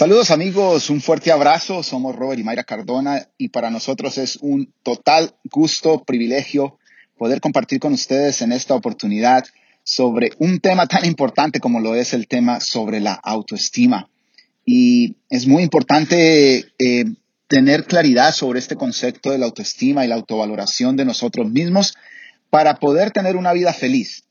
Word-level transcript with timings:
Saludos 0.00 0.30
amigos, 0.30 0.88
un 0.88 1.02
fuerte 1.02 1.30
abrazo. 1.30 1.82
Somos 1.82 2.16
Robert 2.16 2.40
y 2.40 2.42
Mayra 2.42 2.64
Cardona 2.64 3.28
y 3.36 3.50
para 3.50 3.68
nosotros 3.68 4.16
es 4.16 4.36
un 4.36 4.72
total 4.82 5.34
gusto, 5.44 6.04
privilegio 6.04 6.78
poder 7.18 7.42
compartir 7.42 7.80
con 7.80 7.92
ustedes 7.92 8.40
en 8.40 8.52
esta 8.52 8.74
oportunidad 8.74 9.44
sobre 9.84 10.30
un 10.38 10.58
tema 10.60 10.86
tan 10.86 11.04
importante 11.04 11.60
como 11.60 11.80
lo 11.80 11.94
es 11.94 12.14
el 12.14 12.28
tema 12.28 12.60
sobre 12.60 12.98
la 12.98 13.12
autoestima. 13.12 14.08
Y 14.64 15.16
es 15.28 15.46
muy 15.46 15.62
importante 15.62 16.72
eh, 16.78 17.04
tener 17.46 17.84
claridad 17.84 18.32
sobre 18.32 18.58
este 18.58 18.76
concepto 18.76 19.30
de 19.30 19.36
la 19.36 19.44
autoestima 19.44 20.02
y 20.02 20.08
la 20.08 20.14
autovaloración 20.14 20.96
de 20.96 21.04
nosotros 21.04 21.50
mismos 21.50 21.92
para 22.48 22.76
poder 22.76 23.10
tener 23.10 23.36
una 23.36 23.52
vida 23.52 23.74
feliz. 23.74 24.24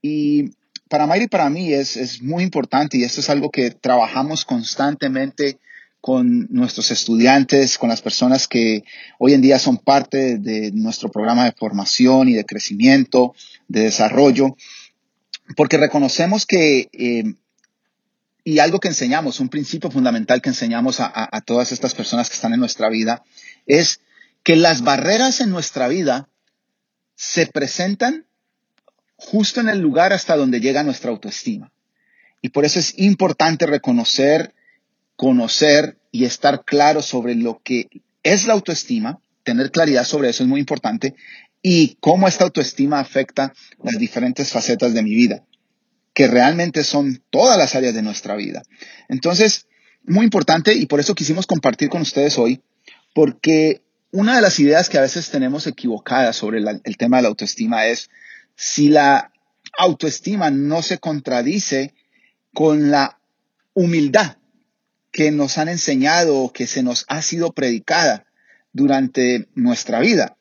Y 0.00 0.52
para 0.88 1.06
Mayra 1.06 1.24
y 1.24 1.28
para 1.28 1.50
mí 1.50 1.72
es, 1.72 1.96
es 1.96 2.22
muy 2.22 2.42
importante 2.42 2.96
y 2.96 3.04
esto 3.04 3.20
es 3.20 3.30
algo 3.30 3.50
que 3.50 3.70
trabajamos 3.70 4.44
constantemente 4.44 5.58
con 6.00 6.46
nuestros 6.50 6.92
estudiantes, 6.92 7.78
con 7.78 7.88
las 7.88 8.00
personas 8.00 8.46
que 8.46 8.84
hoy 9.18 9.32
en 9.32 9.42
día 9.42 9.58
son 9.58 9.78
parte 9.78 10.38
de 10.38 10.70
nuestro 10.72 11.10
programa 11.10 11.44
de 11.44 11.52
formación 11.52 12.28
y 12.28 12.34
de 12.34 12.44
crecimiento, 12.44 13.34
de 13.66 13.80
desarrollo, 13.80 14.56
porque 15.56 15.78
reconocemos 15.78 16.46
que, 16.46 16.88
eh, 16.92 17.34
y 18.44 18.60
algo 18.60 18.78
que 18.78 18.86
enseñamos, 18.86 19.40
un 19.40 19.48
principio 19.48 19.90
fundamental 19.90 20.40
que 20.40 20.50
enseñamos 20.50 21.00
a 21.00 21.40
todas 21.44 21.72
estas 21.72 21.94
personas 21.94 22.28
que 22.28 22.36
están 22.36 22.54
en 22.54 22.60
nuestra 22.60 22.88
vida, 22.88 23.24
es 23.66 24.00
que 24.44 24.54
las 24.54 24.82
barreras 24.82 25.40
en 25.40 25.50
nuestra 25.50 25.88
vida 25.88 26.28
se 27.16 27.46
presentan 27.48 28.25
justo 29.16 29.60
en 29.60 29.68
el 29.68 29.80
lugar 29.80 30.12
hasta 30.12 30.36
donde 30.36 30.60
llega 30.60 30.82
nuestra 30.82 31.10
autoestima. 31.10 31.72
Y 32.42 32.50
por 32.50 32.64
eso 32.64 32.78
es 32.78 32.98
importante 32.98 33.66
reconocer, 33.66 34.54
conocer 35.16 35.98
y 36.12 36.24
estar 36.24 36.64
claro 36.64 37.02
sobre 37.02 37.34
lo 37.34 37.60
que 37.62 37.88
es 38.22 38.46
la 38.46 38.54
autoestima, 38.54 39.20
tener 39.42 39.70
claridad 39.70 40.04
sobre 40.04 40.28
eso 40.28 40.42
es 40.42 40.48
muy 40.48 40.60
importante, 40.60 41.14
y 41.62 41.96
cómo 42.00 42.28
esta 42.28 42.44
autoestima 42.44 43.00
afecta 43.00 43.52
las 43.82 43.98
diferentes 43.98 44.52
facetas 44.52 44.94
de 44.94 45.02
mi 45.02 45.14
vida, 45.14 45.44
que 46.14 46.26
realmente 46.28 46.84
son 46.84 47.22
todas 47.30 47.58
las 47.58 47.74
áreas 47.74 47.94
de 47.94 48.02
nuestra 48.02 48.36
vida. 48.36 48.62
Entonces, 49.08 49.66
muy 50.04 50.24
importante 50.24 50.74
y 50.74 50.86
por 50.86 51.00
eso 51.00 51.14
quisimos 51.14 51.46
compartir 51.46 51.88
con 51.88 52.02
ustedes 52.02 52.38
hoy, 52.38 52.62
porque 53.14 53.82
una 54.12 54.36
de 54.36 54.42
las 54.42 54.60
ideas 54.60 54.88
que 54.88 54.98
a 54.98 55.02
veces 55.02 55.30
tenemos 55.30 55.66
equivocadas 55.66 56.36
sobre 56.36 56.58
el 56.60 56.96
tema 56.96 57.16
de 57.16 57.24
la 57.24 57.28
autoestima 57.28 57.86
es 57.86 58.10
si 58.56 58.88
la 58.88 59.32
autoestima 59.78 60.50
no 60.50 60.82
se 60.82 60.98
contradice 60.98 61.94
con 62.54 62.90
la 62.90 63.20
humildad 63.74 64.38
que 65.12 65.30
nos 65.30 65.58
han 65.58 65.68
enseñado 65.68 66.38
o 66.38 66.52
que 66.52 66.66
se 66.66 66.82
nos 66.82 67.04
ha 67.08 67.22
sido 67.22 67.52
predicada 67.52 68.26
durante 68.72 69.48
nuestra 69.54 70.00
vida. 70.00 70.36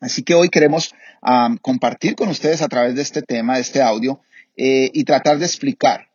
Así 0.00 0.22
que 0.22 0.34
hoy 0.34 0.48
queremos 0.48 0.94
compartir 1.62 2.14
con 2.14 2.28
ustedes 2.28 2.62
a 2.62 2.68
través 2.68 2.94
de 2.94 3.02
este 3.02 3.22
tema, 3.22 3.56
de 3.56 3.62
este 3.62 3.82
audio, 3.82 4.20
eh, 4.56 4.90
y 4.94 5.04
tratar 5.04 5.38
de 5.38 5.46
explicar 5.46 6.08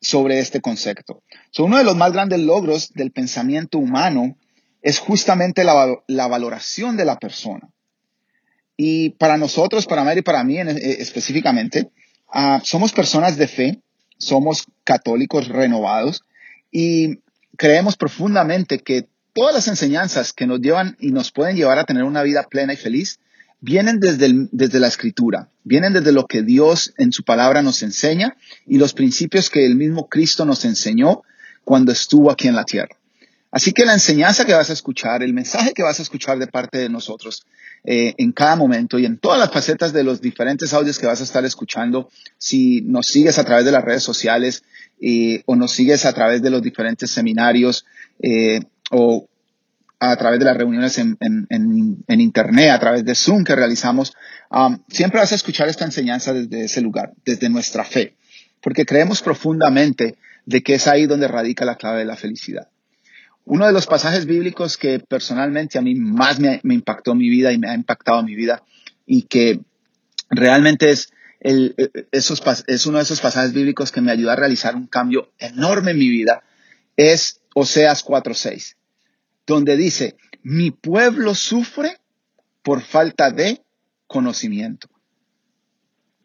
sobre 0.00 0.40
este 0.40 0.60
concepto. 0.60 1.22
uno 1.58 1.78
de 1.78 1.84
los 1.84 1.96
más 1.96 2.12
grandes 2.12 2.40
logros 2.40 2.92
del 2.94 3.10
pensamiento 3.10 3.78
humano 3.78 4.36
es 4.82 4.98
justamente 4.98 5.64
la 5.64 6.28
valoración 6.28 6.96
de 6.96 7.04
la 7.04 7.18
persona. 7.18 7.68
Y 8.80 9.10
para 9.10 9.36
nosotros, 9.36 9.86
para 9.86 10.04
Mary 10.04 10.22
para 10.22 10.44
mí 10.44 10.56
en, 10.56 10.68
eh, 10.68 10.78
específicamente, 11.00 11.90
uh, 12.32 12.60
somos 12.62 12.92
personas 12.92 13.36
de 13.36 13.48
fe, 13.48 13.82
somos 14.18 14.66
católicos 14.84 15.48
renovados 15.48 16.22
y 16.70 17.18
creemos 17.56 17.96
profundamente 17.96 18.78
que 18.78 19.08
todas 19.32 19.52
las 19.52 19.66
enseñanzas 19.66 20.32
que 20.32 20.46
nos 20.46 20.60
llevan 20.60 20.96
y 21.00 21.10
nos 21.10 21.32
pueden 21.32 21.56
llevar 21.56 21.80
a 21.80 21.84
tener 21.84 22.04
una 22.04 22.22
vida 22.22 22.44
plena 22.44 22.72
y 22.72 22.76
feliz 22.76 23.18
vienen 23.60 23.98
desde, 23.98 24.30
desde 24.52 24.78
la 24.78 24.86
escritura, 24.86 25.48
vienen 25.64 25.92
desde 25.92 26.12
lo 26.12 26.26
que 26.26 26.42
Dios 26.42 26.94
en 26.98 27.10
su 27.10 27.24
palabra 27.24 27.62
nos 27.62 27.82
enseña 27.82 28.36
y 28.64 28.78
los 28.78 28.94
principios 28.94 29.50
que 29.50 29.66
el 29.66 29.74
mismo 29.74 30.08
Cristo 30.08 30.44
nos 30.44 30.64
enseñó 30.64 31.22
cuando 31.64 31.90
estuvo 31.90 32.30
aquí 32.30 32.46
en 32.46 32.54
la 32.54 32.64
tierra. 32.64 32.97
Así 33.50 33.72
que 33.72 33.86
la 33.86 33.94
enseñanza 33.94 34.44
que 34.44 34.52
vas 34.52 34.68
a 34.68 34.74
escuchar, 34.74 35.22
el 35.22 35.32
mensaje 35.32 35.72
que 35.72 35.82
vas 35.82 35.98
a 35.98 36.02
escuchar 36.02 36.38
de 36.38 36.48
parte 36.48 36.78
de 36.78 36.90
nosotros 36.90 37.46
eh, 37.84 38.14
en 38.18 38.32
cada 38.32 38.56
momento 38.56 38.98
y 38.98 39.06
en 39.06 39.18
todas 39.18 39.38
las 39.38 39.50
facetas 39.50 39.92
de 39.92 40.04
los 40.04 40.20
diferentes 40.20 40.74
audios 40.74 40.98
que 40.98 41.06
vas 41.06 41.20
a 41.20 41.24
estar 41.24 41.44
escuchando, 41.46 42.10
si 42.36 42.82
nos 42.82 43.06
sigues 43.06 43.38
a 43.38 43.44
través 43.44 43.64
de 43.64 43.72
las 43.72 43.84
redes 43.84 44.02
sociales 44.02 44.64
eh, 45.00 45.42
o 45.46 45.56
nos 45.56 45.72
sigues 45.72 46.04
a 46.04 46.12
través 46.12 46.42
de 46.42 46.50
los 46.50 46.60
diferentes 46.60 47.10
seminarios 47.10 47.86
eh, 48.20 48.60
o 48.90 49.26
a 50.00 50.16
través 50.16 50.38
de 50.38 50.44
las 50.44 50.56
reuniones 50.56 50.98
en, 50.98 51.16
Internet, 52.08 52.70
a 52.70 52.78
través 52.78 53.04
de 53.04 53.14
Zoom 53.14 53.44
que 53.44 53.56
realizamos, 53.56 54.12
um, 54.50 54.78
siempre 54.88 55.18
vas 55.18 55.32
a 55.32 55.34
escuchar 55.34 55.68
esta 55.68 55.84
enseñanza 55.84 56.32
desde 56.32 56.66
ese 56.66 56.80
lugar, 56.80 57.14
desde 57.24 57.48
nuestra 57.48 57.84
fe, 57.84 58.14
porque 58.60 58.86
creemos 58.86 59.22
profundamente 59.22 60.16
de 60.46 60.62
que 60.62 60.74
es 60.74 60.86
ahí 60.86 61.06
donde 61.06 61.26
radica 61.26 61.64
la 61.64 61.76
clave 61.76 61.98
de 61.98 62.04
la 62.04 62.16
felicidad. 62.16 62.68
Uno 63.50 63.66
de 63.66 63.72
los 63.72 63.86
pasajes 63.86 64.26
bíblicos 64.26 64.76
que 64.76 65.00
personalmente 65.00 65.78
a 65.78 65.80
mí 65.80 65.94
más 65.94 66.38
me, 66.38 66.60
impactó 66.64 67.14
mi 67.14 67.30
vida 67.30 67.50
y 67.50 67.56
me 67.56 67.70
ha 67.70 67.74
impactado 67.74 68.22
mi 68.22 68.34
vida 68.34 68.62
y 69.06 69.22
que 69.22 69.60
realmente 70.28 70.90
es, 70.90 71.14
esos, 72.12 72.42
es 72.66 72.84
uno 72.84 72.98
de 72.98 73.04
esos 73.04 73.22
pasajes 73.22 73.54
bíblicos 73.54 73.90
que 73.90 74.02
me 74.02 74.12
ayuda 74.12 74.34
a 74.34 74.36
realizar 74.36 74.76
un 74.76 74.86
cambio 74.86 75.32
enorme 75.38 75.92
en 75.92 75.98
mi 75.98 76.10
vida, 76.10 76.42
es 76.98 77.40
Oseas 77.54 78.04
4.6, 78.04 78.76
donde 79.46 79.78
dice, 79.78 80.18
mi 80.42 80.70
pueblo 80.70 81.34
sufre 81.34 81.96
por 82.62 82.82
falta 82.82 83.30
de 83.30 83.62
conocimiento. 84.06 84.90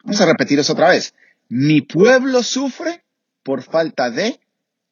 Vamos 0.03 0.19
a 0.19 0.25
repetir 0.25 0.59
eso 0.59 0.73
otra 0.73 0.89
vez. 0.89 1.13
Mi 1.47 1.79
pueblo 1.79 2.43
sufre 2.43 3.05
por 3.43 3.63
falta 3.63 4.11
de 4.11 4.41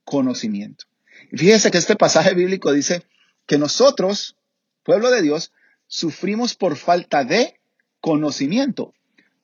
conocimiento. 0.06 0.86
Fíjese 1.32 1.72
que 1.72 1.78
este 1.78 1.96
pasaje 1.96 2.34
bíblico 2.34 2.72
dice 2.72 3.04
que 3.46 3.58
nosotros, 3.58 4.36
pueblo 4.84 5.10
de 5.12 5.22
Dios, 5.22 5.52
sufrimos 5.88 6.56
por 6.56 6.76
falta 6.76 7.24
de 7.24 7.60
conocimiento. 8.02 8.94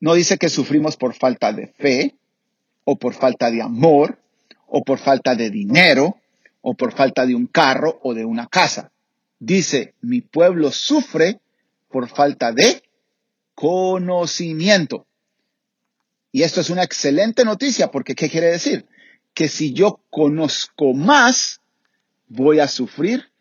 No 0.00 0.14
dice 0.14 0.38
que 0.38 0.48
sufrimos 0.48 0.96
por 0.96 1.14
falta 1.14 1.52
de 1.52 1.68
fe, 1.68 2.14
o 2.84 2.98
por 2.98 3.14
falta 3.14 3.50
de 3.50 3.62
amor, 3.62 4.18
o 4.66 4.84
por 4.84 4.98
falta 4.98 5.34
de 5.34 5.50
dinero, 5.50 6.16
o 6.60 6.74
por 6.74 6.92
falta 6.92 7.26
de 7.26 7.34
un 7.34 7.46
carro 7.46 7.98
o 8.02 8.14
de 8.14 8.24
una 8.24 8.46
casa. 8.46 8.92
Dice, 9.38 9.94
mi 10.00 10.20
pueblo 10.20 10.70
sufre 10.70 11.40
por 11.88 12.08
falta 12.08 12.52
de 12.52 12.82
conocimiento. 13.54 15.06
Y 16.32 16.42
esto 16.42 16.60
es 16.60 16.70
una 16.70 16.82
excelente 16.82 17.44
noticia 17.44 17.90
porque 17.90 18.14
¿qué 18.14 18.28
quiere 18.28 18.48
decir? 18.48 18.86
Que 19.32 19.48
si 19.48 19.72
yo 19.72 20.00
conozco 20.10 20.92
más, 20.92 21.60
voy 22.28 22.60
a 22.60 22.68
sufrir 22.68 23.32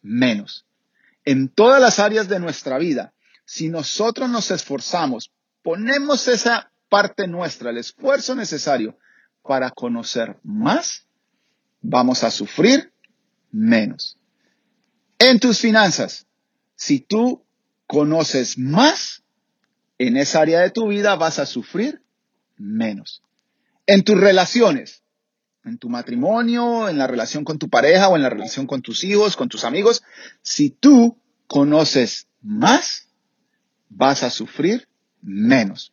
menos. 0.00 0.66
En 1.24 1.48
todas 1.48 1.80
las 1.80 1.98
áreas 1.98 2.28
de 2.28 2.40
nuestra 2.40 2.78
vida, 2.78 3.12
si 3.44 3.68
nosotros 3.68 4.28
nos 4.28 4.50
esforzamos, 4.50 5.30
ponemos 5.62 6.26
esa 6.28 6.72
parte 6.88 7.26
nuestra, 7.26 7.70
el 7.70 7.78
esfuerzo 7.78 8.34
necesario 8.34 8.98
para 9.42 9.70
conocer 9.70 10.38
más, 10.42 11.06
vamos 11.80 12.24
a 12.24 12.30
sufrir 12.30 12.92
menos. 13.50 14.18
En 15.18 15.38
tus 15.38 15.60
finanzas, 15.60 16.26
si 16.74 17.00
tú 17.00 17.44
conoces 17.86 18.58
más, 18.58 19.22
en 19.98 20.16
esa 20.16 20.40
área 20.40 20.60
de 20.60 20.70
tu 20.70 20.88
vida 20.88 21.14
vas 21.16 21.38
a 21.38 21.46
sufrir 21.46 22.02
menos. 22.56 23.22
En 23.86 24.02
tus 24.02 24.18
relaciones, 24.18 25.01
en 25.64 25.78
tu 25.78 25.88
matrimonio, 25.88 26.88
en 26.88 26.98
la 26.98 27.06
relación 27.06 27.44
con 27.44 27.58
tu 27.58 27.68
pareja 27.68 28.08
o 28.08 28.16
en 28.16 28.22
la 28.22 28.30
relación 28.30 28.66
con 28.66 28.82
tus 28.82 29.04
hijos, 29.04 29.36
con 29.36 29.48
tus 29.48 29.64
amigos, 29.64 30.02
si 30.42 30.70
tú 30.70 31.16
conoces 31.46 32.26
más, 32.40 33.08
vas 33.88 34.22
a 34.22 34.30
sufrir 34.30 34.88
menos. 35.20 35.92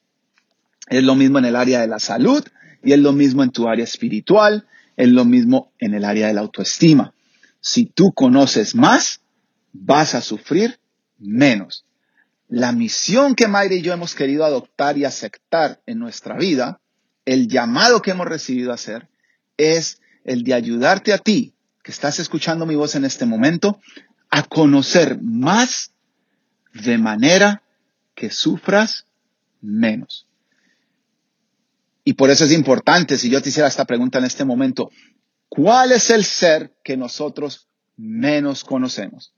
Es 0.88 1.04
lo 1.04 1.16
mismo 1.16 1.38
en 1.38 1.46
el 1.46 1.56
área 1.56 1.82
de 1.82 1.88
la 1.88 2.00
salud 2.00 2.44
y 2.84 2.94
es 2.94 3.00
lo 3.00 3.14
mismo 3.14 3.44
en 3.44 3.52
tu 3.52 3.68
área 3.68 3.84
espiritual, 3.84 4.68
es 4.98 5.10
lo 5.10 5.26
mismo 5.26 5.72
en 5.78 5.94
el 5.94 6.04
área 6.04 6.28
de 6.28 6.34
la 6.34 6.42
autoestima. 6.42 7.14
Si 7.62 7.86
tú 7.86 8.14
conoces 8.14 8.74
más, 8.74 9.22
vas 9.72 10.16
a 10.16 10.22
sufrir 10.22 10.80
menos. 11.20 11.86
La 12.48 12.72
misión 12.72 13.36
que 13.36 13.48
Mayra 13.48 13.76
y 13.76 13.82
yo 13.82 13.94
hemos 13.94 14.16
querido 14.16 14.44
adoptar 14.44 14.98
y 14.98 15.06
aceptar 15.06 15.82
en 15.86 16.00
nuestra 16.00 16.36
vida, 16.38 16.82
el 17.26 17.48
llamado 17.48 18.02
que 18.02 18.12
hemos 18.12 18.28
recibido 18.28 18.72
a 18.72 18.76
hacer, 18.76 19.08
es 19.60 20.02
el 20.24 20.44
de 20.44 20.56
ayudarte 20.56 21.14
a 21.14 21.20
ti, 21.20 21.54
que 21.84 21.92
estás 21.92 22.20
escuchando 22.20 22.66
mi 22.66 22.76
voz 22.76 22.96
en 22.96 23.06
este 23.06 23.26
momento, 23.26 23.80
a 24.32 24.44
conocer 24.44 25.20
más 25.22 25.92
de 26.74 26.98
manera 26.98 27.62
que 28.16 28.32
sufras 28.32 29.06
menos. 29.62 30.28
Y 32.04 32.14
por 32.14 32.32
eso 32.32 32.46
es 32.46 32.52
importante, 32.52 33.18
si 33.18 33.30
yo 33.30 33.42
te 33.42 33.50
hiciera 33.50 33.68
esta 33.68 33.86
pregunta 33.86 34.18
en 34.18 34.26
este 34.26 34.46
momento, 34.46 34.90
¿Cuál 35.50 35.92
es 35.92 36.12
el 36.12 36.24
ser 36.24 36.72
que 36.84 36.96
nosotros 36.96 37.68
menos 37.98 38.64
conocemos? 38.64 39.34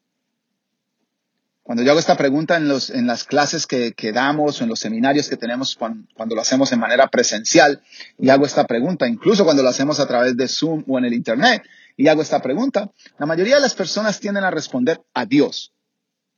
Cuando 1.64 1.84
yo 1.84 1.92
hago 1.92 2.00
esta 2.00 2.18
pregunta 2.18 2.58
en, 2.58 2.68
los, 2.68 2.90
en 2.90 3.06
las 3.06 3.24
clases 3.24 3.68
que, 3.68 3.94
que, 3.94 4.12
damos 4.12 4.60
o 4.60 4.64
en 4.64 4.70
los 4.70 4.80
seminarios 4.80 5.30
que 5.30 5.38
tenemos 5.38 5.76
cuando, 5.76 6.08
cuando, 6.16 6.36
lo 6.36 6.42
hacemos 6.42 6.72
en 6.72 6.80
manera 6.80 7.08
presencial 7.08 7.82
y 8.18 8.30
hago 8.30 8.46
esta 8.46 8.66
pregunta, 8.66 9.08
incluso 9.08 9.44
cuando 9.44 9.62
lo 9.62 9.70
hacemos 9.70 10.00
a 10.00 10.08
través 10.08 10.36
de 10.36 10.48
Zoom 10.48 10.84
o 10.88 10.98
en 10.98 11.06
el 11.06 11.14
Internet 11.14 11.64
y 11.98 12.08
hago 12.08 12.24
esta 12.24 12.42
pregunta, 12.42 12.92
la 13.20 13.28
mayoría 13.28 13.56
de 13.56 13.62
las 13.62 13.76
personas 13.76 14.20
tienden 14.20 14.44
a 14.44 14.52
responder 14.52 15.02
a 15.14 15.26
Dios. 15.26 15.72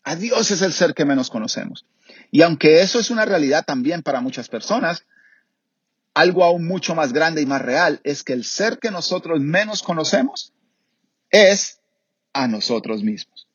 A 0.04 0.18
Dios 0.18 0.52
es 0.52 0.62
el 0.62 0.74
ser 0.74 0.94
que 0.94 1.06
menos 1.06 1.30
conocemos. 1.30 1.86
Y 2.30 2.42
aunque 2.42 2.82
eso 2.82 3.00
es 3.00 3.10
una 3.10 3.24
realidad 3.24 3.64
también 3.66 4.02
para 4.02 4.20
muchas 4.20 4.50
personas, 4.50 5.06
algo 6.14 6.44
aún 6.44 6.68
mucho 6.68 6.96
más 6.96 7.14
grande 7.14 7.42
y 7.42 7.46
más 7.46 7.62
real 7.62 8.02
es 8.04 8.24
que 8.24 8.34
el 8.34 8.44
ser 8.44 8.78
que 8.80 8.92
nosotros 8.92 9.40
menos 9.40 9.82
conocemos 9.82 10.54
es 11.30 11.80
a 12.34 12.48
nosotros 12.48 13.04
mismos. 13.04 13.48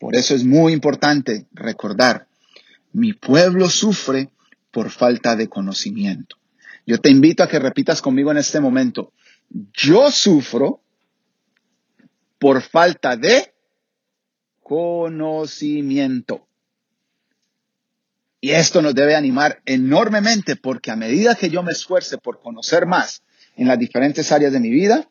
Por 0.00 0.16
eso 0.16 0.34
es 0.34 0.44
muy 0.44 0.72
importante 0.72 1.46
recordar, 1.52 2.26
mi 2.92 3.12
pueblo 3.12 3.68
sufre 3.68 4.30
por 4.70 4.90
falta 4.90 5.36
de 5.36 5.48
conocimiento. 5.48 6.36
Yo 6.86 6.98
te 6.98 7.10
invito 7.10 7.42
a 7.42 7.48
que 7.48 7.58
repitas 7.58 8.00
conmigo 8.00 8.30
en 8.30 8.38
este 8.38 8.60
momento, 8.60 9.12
yo 9.74 10.10
sufro 10.10 10.80
por 12.38 12.62
falta 12.62 13.14
de 13.14 13.52
conocimiento. 14.62 16.46
Y 18.40 18.52
esto 18.52 18.80
nos 18.80 18.94
debe 18.94 19.14
animar 19.14 19.60
enormemente 19.66 20.56
porque 20.56 20.90
a 20.90 20.96
medida 20.96 21.34
que 21.34 21.50
yo 21.50 21.62
me 21.62 21.72
esfuerce 21.72 22.16
por 22.16 22.40
conocer 22.40 22.86
más 22.86 23.22
en 23.54 23.68
las 23.68 23.78
diferentes 23.78 24.32
áreas 24.32 24.54
de 24.54 24.60
mi 24.60 24.70
vida, 24.70 25.10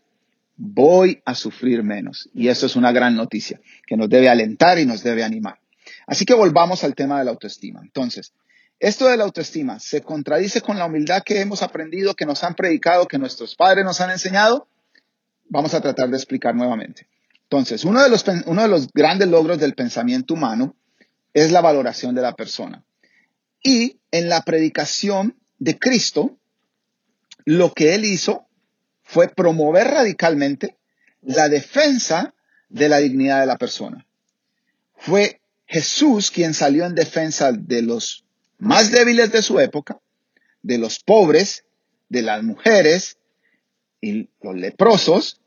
voy 0.59 1.21
a 1.23 1.33
sufrir 1.33 1.83
menos. 1.83 2.29
Y 2.33 2.49
eso 2.49 2.65
es 2.65 2.75
una 2.75 2.91
gran 2.91 3.15
noticia 3.15 3.59
que 3.87 3.95
nos 3.95 4.09
debe 4.09 4.29
alentar 4.29 4.77
y 4.77 4.85
nos 4.85 5.01
debe 5.01 5.23
animar. 5.23 5.59
Así 6.05 6.25
que 6.25 6.33
volvamos 6.33 6.83
al 6.83 6.95
tema 6.95 7.17
de 7.17 7.25
la 7.25 7.31
autoestima. 7.31 7.79
Entonces, 7.81 8.33
esto 8.79 9.07
de 9.07 9.17
la 9.17 9.23
autoestima 9.23 9.79
se 9.79 10.01
contradice 10.01 10.61
con 10.61 10.77
la 10.77 10.85
humildad 10.85 11.23
que 11.23 11.39
hemos 11.39 11.63
aprendido, 11.63 12.13
que 12.13 12.25
nos 12.25 12.43
han 12.43 12.55
predicado, 12.55 13.07
que 13.07 13.17
nuestros 13.17 13.55
padres 13.55 13.85
nos 13.85 14.01
han 14.01 14.11
enseñado. 14.11 14.67
Vamos 15.45 15.73
a 15.73 15.81
tratar 15.81 16.09
de 16.09 16.17
explicar 16.17 16.53
nuevamente. 16.55 17.07
Entonces, 17.43 17.85
uno 17.85 18.03
de 18.03 18.09
los, 18.09 18.25
uno 18.45 18.61
de 18.61 18.67
los 18.67 18.91
grandes 18.93 19.29
logros 19.29 19.59
del 19.59 19.75
pensamiento 19.75 20.33
humano 20.33 20.75
es 21.33 21.51
la 21.51 21.61
valoración 21.61 22.15
de 22.15 22.21
la 22.21 22.35
persona. 22.35 22.83
Y 23.63 23.99
en 24.11 24.27
la 24.27 24.41
predicación 24.41 25.35
de 25.57 25.79
Cristo, 25.79 26.37
lo 27.45 27.73
que 27.73 27.95
él 27.95 28.03
hizo 28.03 28.48
fue 29.09 29.27
promover 29.27 29.87
radicalmente 29.87 30.77
la 31.23 31.49
defensa 31.49 32.35
de 32.69 32.89
la 32.89 32.99
dignidad 32.99 33.39
de 33.39 33.47
la 33.47 33.57
persona. 33.57 34.05
Fue 34.93 35.41
Jesús 35.65 36.29
quien 36.29 36.53
salió 36.53 36.85
en 36.85 36.93
defensa 36.93 37.51
de 37.51 37.81
los 37.81 38.23
más 38.59 38.91
débiles 38.91 39.31
de 39.31 39.41
su 39.41 39.59
época, 39.59 39.99
de 40.61 40.77
los 40.77 40.99
pobres, 40.99 41.65
de 42.07 42.21
las 42.21 42.43
mujeres 42.43 43.17
y 43.99 44.29
los 44.41 44.55
leprosos, 44.55 45.41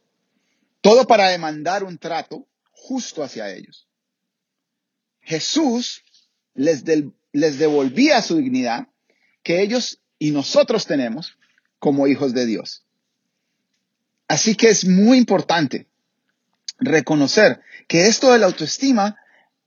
todo 0.80 1.06
para 1.06 1.28
demandar 1.28 1.84
un 1.84 1.98
trato 1.98 2.48
justo 2.72 3.22
hacia 3.22 3.54
ellos. 3.54 3.86
Jesús 5.20 6.02
les, 6.54 6.82
les 7.30 7.58
devolvía 7.60 8.22
su 8.22 8.38
dignidad 8.38 8.88
que 9.44 9.62
ellos 9.62 10.00
y 10.18 10.32
nosotros 10.32 10.84
tenemos 10.84 11.38
como 11.78 12.08
hijos 12.08 12.34
de 12.34 12.46
Dios. 12.46 12.84
Así 14.32 14.54
que 14.54 14.70
es 14.70 14.86
muy 14.86 15.18
importante 15.18 15.88
reconocer 16.78 17.60
que 17.86 18.06
esto 18.06 18.32
de 18.32 18.38
la 18.38 18.46
autoestima 18.46 19.18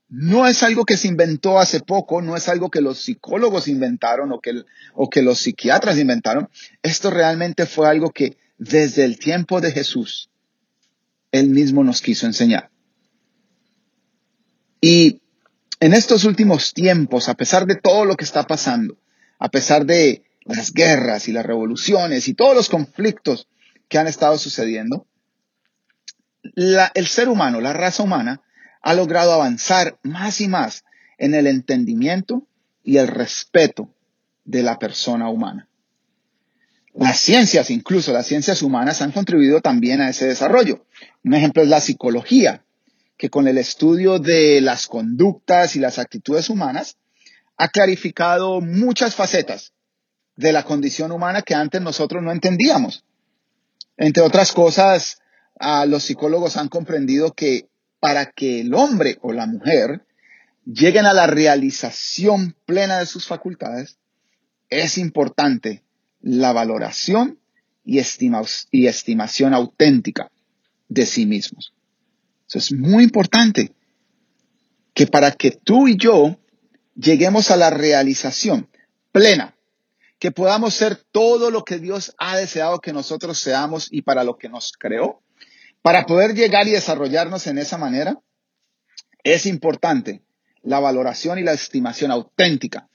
no 0.08 0.44
es 0.44 0.64
algo 0.64 0.84
que 0.84 0.96
se 0.96 1.06
inventó 1.06 1.60
hace 1.60 1.78
poco, 1.78 2.20
no 2.20 2.34
es 2.36 2.48
algo 2.48 2.68
que 2.68 2.80
los 2.80 2.98
psicólogos 2.98 3.68
inventaron 3.68 4.32
o 4.32 4.40
que, 4.40 4.64
o 4.94 5.08
que 5.08 5.22
los 5.22 5.38
psiquiatras 5.38 5.98
inventaron. 5.98 6.48
Esto 6.82 7.10
realmente 7.10 7.64
fue 7.64 7.88
algo 7.88 8.10
que 8.10 8.38
desde 8.58 9.04
el 9.04 9.20
tiempo 9.20 9.60
de 9.60 9.70
Jesús, 9.70 10.30
él 11.30 11.50
mismo 11.50 11.84
nos 11.84 12.02
quiso 12.02 12.26
enseñar. 12.26 12.68
Y 14.80 15.22
en 15.78 15.94
estos 15.94 16.24
últimos 16.24 16.74
tiempos, 16.74 17.28
a 17.28 17.34
pesar 17.34 17.66
de 17.66 17.76
todo 17.76 18.04
lo 18.04 18.16
que 18.16 18.24
está 18.24 18.48
pasando, 18.48 18.98
a 19.38 19.48
pesar 19.48 19.86
de 19.86 20.24
las 20.44 20.72
guerras 20.72 21.28
y 21.28 21.32
las 21.32 21.46
revoluciones 21.46 22.26
y 22.26 22.34
todos 22.34 22.56
los 22.56 22.68
conflictos 22.68 23.46
que 23.88 23.98
han 23.98 24.06
estado 24.06 24.38
sucediendo, 24.38 25.06
el 26.54 27.06
ser 27.06 27.28
humano, 27.28 27.60
la 27.60 27.72
raza 27.72 28.02
humana, 28.02 28.42
ha 28.82 28.94
logrado 28.94 29.32
avanzar 29.32 29.98
más 30.02 30.40
y 30.40 30.48
más 30.48 30.84
en 31.18 31.34
el 31.34 31.46
entendimiento 31.46 32.46
y 32.84 32.98
el 32.98 33.08
respeto 33.08 33.90
de 34.44 34.62
la 34.62 34.78
persona 34.78 35.28
humana. 35.28 35.68
Las 36.94 37.18
ciencias, 37.18 37.70
incluso 37.70 38.12
las 38.12 38.26
ciencias 38.26 38.62
humanas, 38.62 39.02
han 39.02 39.12
contribuido 39.12 39.60
también 39.60 40.00
a 40.00 40.08
ese 40.08 40.26
desarrollo. 40.26 40.86
Un 41.24 41.34
ejemplo 41.34 41.62
es 41.62 41.68
la 41.68 41.80
psicología, 41.80 42.64
que 43.18 43.28
con 43.28 43.48
el 43.48 43.58
estudio 43.58 44.18
de 44.18 44.60
las 44.60 44.86
conductas 44.86 45.76
y 45.76 45.80
las 45.80 45.98
actitudes 45.98 46.48
humanas 46.48 46.96
ha 47.58 47.68
clarificado 47.68 48.60
muchas 48.60 49.14
facetas 49.14 49.72
de 50.36 50.52
la 50.52 50.64
condición 50.64 51.12
humana 51.12 51.42
que 51.42 51.54
antes 51.54 51.80
nosotros 51.80 52.22
no 52.22 52.32
entendíamos. 52.32 53.04
Entre 53.96 54.22
otras 54.22 54.52
cosas, 54.52 55.20
los 55.86 56.04
psicólogos 56.04 56.56
han 56.56 56.68
comprendido 56.68 57.32
que 57.32 57.68
para 58.00 58.30
que 58.30 58.60
el 58.60 58.74
hombre 58.74 59.18
o 59.22 59.32
la 59.32 59.46
mujer 59.46 60.06
lleguen 60.64 61.06
a 61.06 61.14
la 61.14 61.26
realización 61.26 62.54
plena 62.66 62.98
de 62.98 63.06
sus 63.06 63.26
facultades, 63.26 63.98
es 64.68 64.98
importante 64.98 65.82
la 66.20 66.52
valoración 66.52 67.38
y, 67.84 67.98
estimación 67.98 69.54
auténtica 69.54 70.30
de 70.88 71.06
sí 71.06 71.24
mismos. 71.24 71.72
Es 72.52 72.72
muy 72.72 73.04
importante. 73.04 73.72
Que 74.92 75.06
para 75.06 75.30
que 75.32 75.50
tú 75.50 75.88
y 75.88 75.96
yo 75.96 76.38
lleguemos 76.94 77.50
a 77.50 77.56
la 77.56 77.70
realización 77.70 78.68
plena, 79.12 79.55
que 80.18 80.32
podamos 80.32 80.74
ser 80.74 80.96
todo 81.12 81.50
lo 81.50 81.64
que 81.64 81.78
Dios 81.78 82.14
ha 82.18 82.36
deseado 82.36 82.80
que 82.80 82.92
nosotros 82.92 83.38
seamos 83.38 83.88
y 83.90 84.02
para 84.02 84.24
lo 84.24 84.38
que 84.38 84.48
nos 84.48 84.72
creó, 84.72 85.22
para 85.82 86.06
poder 86.06 86.34
llegar 86.34 86.66
y 86.66 86.72
desarrollarnos 86.72 87.46
en 87.46 87.58
esa 87.58 87.78
manera, 87.78 88.18
es 89.22 89.46
importante 89.46 90.22
la 90.62 90.80
valoración 90.80 91.38
y 91.38 91.42
la 91.42 91.52
estimación 91.52 92.10
auténtica 92.10 92.88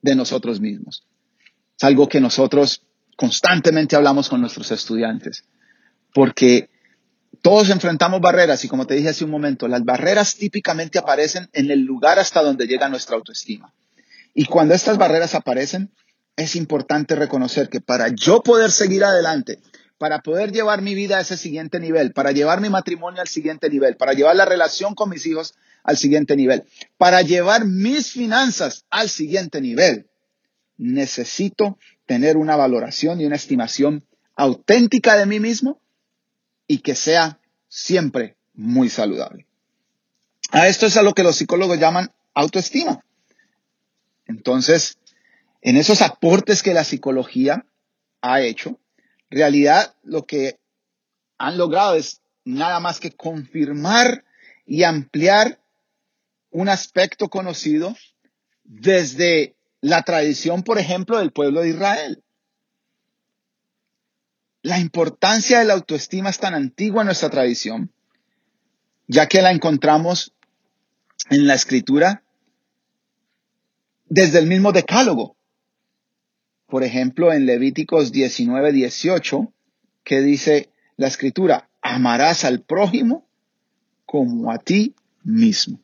de 0.00 0.14
nosotros 0.14 0.60
mismos. 0.60 1.06
Es 1.76 1.84
algo 1.84 2.08
que 2.08 2.20
nosotros 2.20 2.82
constantemente 3.16 3.96
hablamos 3.96 4.28
con 4.28 4.40
nuestros 4.40 4.70
estudiantes, 4.70 5.44
porque 6.14 6.70
todos 7.42 7.70
enfrentamos 7.70 8.20
barreras 8.20 8.64
y 8.64 8.68
como 8.68 8.86
te 8.86 8.94
dije 8.94 9.10
hace 9.10 9.24
un 9.24 9.30
momento, 9.30 9.68
las 9.68 9.84
barreras 9.84 10.36
típicamente 10.36 10.98
aparecen 10.98 11.48
en 11.52 11.70
el 11.70 11.80
lugar 11.80 12.18
hasta 12.18 12.42
donde 12.42 12.66
llega 12.66 12.88
nuestra 12.88 13.16
autoestima. 13.16 13.74
Y 14.32 14.46
cuando 14.46 14.74
estas 14.74 14.98
barreras 14.98 15.34
aparecen, 15.34 15.92
es 16.36 16.54
importante 16.54 17.14
reconocer 17.14 17.68
que 17.68 17.80
para 17.80 18.08
yo 18.08 18.42
poder 18.42 18.70
seguir 18.70 19.04
adelante, 19.04 19.58
para 19.98 20.20
poder 20.20 20.52
llevar 20.52 20.82
mi 20.82 20.94
vida 20.94 21.18
a 21.18 21.22
ese 21.22 21.36
siguiente 21.36 21.80
nivel, 21.80 22.12
para 22.12 22.32
llevar 22.32 22.60
mi 22.60 22.68
matrimonio 22.68 23.22
al 23.22 23.28
siguiente 23.28 23.70
nivel, 23.70 23.96
para 23.96 24.12
llevar 24.12 24.36
la 24.36 24.44
relación 24.44 24.94
con 24.94 25.08
mis 25.08 25.24
hijos 25.26 25.54
al 25.82 25.96
siguiente 25.96 26.36
nivel, 26.36 26.64
para 26.98 27.22
llevar 27.22 27.64
mis 27.64 28.12
finanzas 28.12 28.84
al 28.90 29.08
siguiente 29.08 29.60
nivel, 29.60 30.06
necesito 30.76 31.78
tener 32.04 32.36
una 32.36 32.56
valoración 32.56 33.20
y 33.20 33.26
una 33.26 33.36
estimación 33.36 34.04
auténtica 34.34 35.16
de 35.16 35.26
mí 35.26 35.40
mismo 35.40 35.80
y 36.66 36.78
que 36.78 36.94
sea 36.94 37.40
siempre 37.68 38.36
muy 38.52 38.90
saludable. 38.90 39.46
A 40.50 40.68
esto 40.68 40.86
es 40.86 40.96
a 40.96 41.02
lo 41.02 41.14
que 41.14 41.22
los 41.22 41.36
psicólogos 41.36 41.78
llaman 41.78 42.10
autoestima. 42.34 43.02
Entonces, 44.26 44.98
en 45.60 45.76
esos 45.76 46.02
aportes 46.02 46.62
que 46.62 46.74
la 46.74 46.84
psicología 46.84 47.66
ha 48.20 48.40
hecho, 48.40 48.78
realidad 49.30 49.94
lo 50.02 50.26
que 50.26 50.58
han 51.38 51.58
logrado 51.58 51.96
es 51.96 52.20
nada 52.44 52.80
más 52.80 53.00
que 53.00 53.12
confirmar 53.12 54.24
y 54.64 54.84
ampliar 54.84 55.60
un 56.50 56.68
aspecto 56.68 57.28
conocido 57.28 57.94
desde 58.64 59.56
la 59.80 60.02
tradición, 60.02 60.62
por 60.62 60.78
ejemplo, 60.78 61.18
del 61.18 61.32
pueblo 61.32 61.60
de 61.60 61.70
Israel. 61.70 62.22
La 64.62 64.78
importancia 64.78 65.58
de 65.58 65.64
la 65.64 65.74
autoestima 65.74 66.30
es 66.30 66.38
tan 66.38 66.54
antigua 66.54 67.02
en 67.02 67.06
nuestra 67.06 67.30
tradición, 67.30 67.92
ya 69.06 69.28
que 69.28 69.42
la 69.42 69.52
encontramos 69.52 70.32
en 71.30 71.46
la 71.46 71.54
escritura 71.54 72.22
desde 74.06 74.38
el 74.38 74.46
mismo 74.46 74.72
decálogo. 74.72 75.35
Por 76.66 76.82
ejemplo, 76.82 77.32
en 77.32 77.46
Levíticos 77.46 78.12
19, 78.12 78.72
18, 78.72 79.52
que 80.02 80.20
dice, 80.20 80.70
la 80.96 81.08
escritura, 81.08 81.68
amarás 81.80 82.44
al 82.44 82.62
prójimo 82.62 83.28
como 84.04 84.50
a 84.50 84.58
ti 84.58 84.94
mismo. 85.22 85.80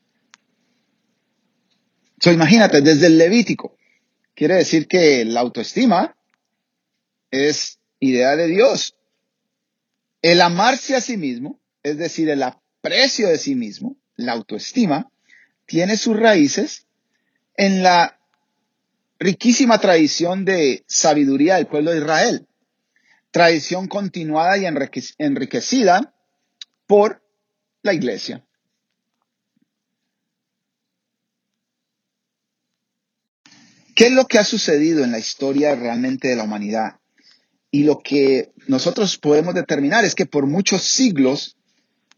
So, 2.19 2.33
imagínate, 2.33 2.81
desde 2.81 3.07
el 3.07 3.19
Levítico, 3.19 3.77
quiere 4.35 4.55
decir 4.55 4.87
que 4.87 5.25
la 5.25 5.41
autoestima 5.41 6.17
es 7.31 7.79
idea 7.99 8.37
de 8.37 8.47
Dios. 8.47 8.97
El 10.23 10.41
amarse 10.41 10.95
a 10.95 11.01
sí 11.01 11.17
mismo, 11.17 11.61
es 11.83 11.99
decir, 11.99 12.29
el 12.31 12.43
aprecio 12.43 13.29
de 13.29 13.39
sí 13.39 13.57
mismo, 13.57 13.97
la 14.17 14.33
autoestima, 14.33 15.11
tiene 15.67 15.97
sus 15.97 16.17
raíces 16.17 16.87
en 17.57 17.83
la 17.83 18.21
riquísima 19.23 19.79
tradición 19.79 20.45
de 20.45 20.85
sabiduría 20.87 21.57
del 21.57 21.67
pueblo 21.67 21.93
de 21.93 21.99
Israel, 21.99 22.47
tradición 23.31 23.88
continuada 23.88 24.59
y 24.59 24.67
enriquecida 25.19 26.14
por 26.87 27.23
la 27.83 27.95
iglesia. 27.95 28.45
¿Qué 33.95 34.07
es 34.07 34.12
lo 34.12 34.26
que 34.26 34.38
ha 34.38 34.45
sucedido 34.45 35.05
en 35.05 35.12
la 35.12 35.19
historia 35.19 35.75
realmente 35.75 36.29
de 36.29 36.37
la 36.37 36.45
humanidad? 36.45 36.97
Y 37.71 37.85
lo 37.85 38.00
que 38.00 38.52
nosotros 38.67 39.17
podemos 39.19 39.55
determinar 39.55 40.05
es 40.05 40.14
que 40.14 40.26
por 40.26 40.47
muchos 40.47 40.83
siglos, 40.83 41.57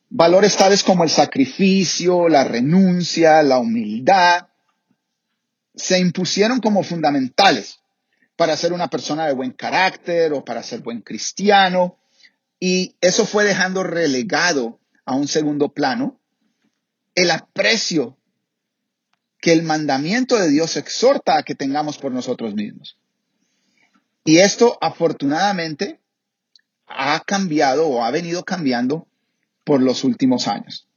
valores 0.08 0.56
tales 0.56 0.82
como 0.82 1.04
el 1.04 1.10
sacrificio, 1.10 2.28
la 2.28 2.44
renuncia, 2.44 3.42
la 3.42 3.58
humildad, 3.58 4.46
se 5.74 5.98
impusieron 5.98 6.60
como 6.60 6.82
fundamentales 6.82 7.80
para 8.36 8.56
ser 8.56 8.72
una 8.72 8.88
persona 8.88 9.26
de 9.26 9.34
buen 9.34 9.52
carácter 9.52 10.32
o 10.32 10.44
para 10.44 10.62
ser 10.62 10.80
buen 10.80 11.00
cristiano. 11.02 11.98
Y 12.60 12.96
eso 13.00 13.26
fue 13.26 13.44
dejando 13.44 13.82
relegado 13.82 14.80
a 15.04 15.14
un 15.14 15.28
segundo 15.28 15.72
plano 15.72 16.20
el 17.14 17.30
aprecio 17.30 18.18
que 19.40 19.52
el 19.52 19.62
mandamiento 19.62 20.38
de 20.38 20.48
Dios 20.48 20.76
exhorta 20.76 21.36
a 21.36 21.42
que 21.42 21.54
tengamos 21.54 21.98
por 21.98 22.10
nosotros 22.12 22.54
mismos. 22.54 22.98
Y 24.24 24.38
esto 24.38 24.78
afortunadamente 24.80 26.00
ha 26.86 27.20
cambiado 27.20 27.86
o 27.86 28.02
ha 28.02 28.10
venido 28.10 28.44
cambiando 28.44 29.06
por 29.64 29.82
los 29.82 30.02
últimos 30.04 30.48
años. 30.48 30.88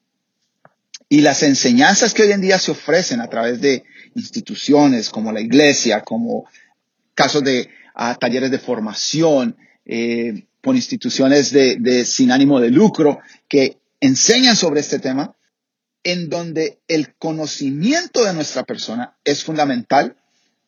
Y 1.09 1.21
las 1.21 1.43
enseñanzas 1.43 2.13
que 2.13 2.23
hoy 2.23 2.31
en 2.31 2.41
día 2.41 2.59
se 2.59 2.71
ofrecen 2.71 3.21
a 3.21 3.29
través 3.29 3.61
de 3.61 3.83
instituciones 4.15 5.09
como 5.09 5.31
la 5.31 5.41
iglesia, 5.41 6.01
como 6.01 6.45
casos 7.13 7.43
de 7.43 7.69
ah, 7.95 8.15
talleres 8.19 8.51
de 8.51 8.59
formación, 8.59 9.57
eh, 9.85 10.47
por 10.67 10.75
instituciones 10.75 11.51
de, 11.51 12.03
sin 12.05 12.29
ánimo 12.29 12.59
de 12.59 12.71
lucro 12.71 13.19
que 13.47 13.77
enseñan 14.01 14.57
sobre 14.57 14.81
este 14.81 14.99
tema, 14.99 15.33
en 16.03 16.29
donde 16.29 16.79
el 16.89 17.15
conocimiento 17.15 18.25
de 18.25 18.33
nuestra 18.33 18.65
persona 18.65 19.15
es 19.23 19.45
fundamental 19.45 20.17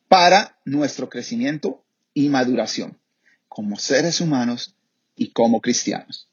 para 0.08 0.58
nuestro 0.64 1.10
crecimiento 1.10 1.84
y 2.14 2.30
maduración 2.30 2.98
como 3.46 3.76
seres 3.76 4.22
humanos 4.22 4.74
y 5.16 5.32
como 5.32 5.60
cristianos. 5.60 6.28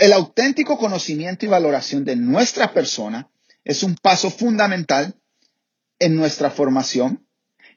el 0.00 0.12
auténtico 0.12 0.78
conocimiento 0.78 1.46
y 1.46 1.48
valoración 1.48 2.04
de 2.04 2.14
nuestra 2.14 2.72
persona 2.72 3.28
es 3.64 3.82
un 3.82 3.96
paso 3.96 4.30
fundamental 4.30 5.16
en 6.02 6.16
nuestra 6.16 6.50
formación. 6.50 7.26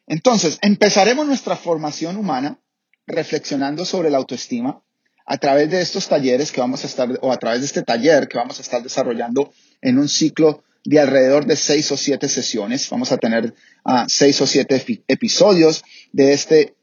Entonces, 0.08 0.58
empezaremos 0.62 1.26
nuestra 1.28 1.56
formación 1.56 2.18
humana 2.18 2.60
reflexionando 3.08 3.86
sobre 3.86 4.10
la 4.10 4.18
autoestima 4.18 4.82
a 5.26 5.38
través 5.38 5.70
de 5.70 5.82
estos 5.82 6.08
talleres 6.08 6.52
que 6.52 6.62
vamos 6.62 6.84
a 6.84 6.88
estar, 6.88 7.10
o 7.22 7.32
a 7.32 7.38
través 7.38 7.62
de 7.62 7.68
este 7.68 7.84
taller 7.84 8.28
que 8.28 8.38
vamos 8.38 8.60
a 8.60 8.62
estar 8.62 8.82
desarrollando 8.82 9.52
en 9.82 9.98
un 9.98 10.10
ciclo 10.10 10.64
de 10.84 11.00
alrededor 11.00 11.46
de 11.46 11.56
seis 11.56 11.92
o 11.92 11.98
siete 11.98 12.30
sesiones. 12.30 12.90
Vamos 12.90 13.12
a 13.12 13.18
tener 13.18 13.54
uh, 13.86 14.06
seis 14.08 14.40
o 14.42 14.48
siete 14.48 14.84
episodios 15.08 15.84
de 16.12 16.34
este 16.34 16.76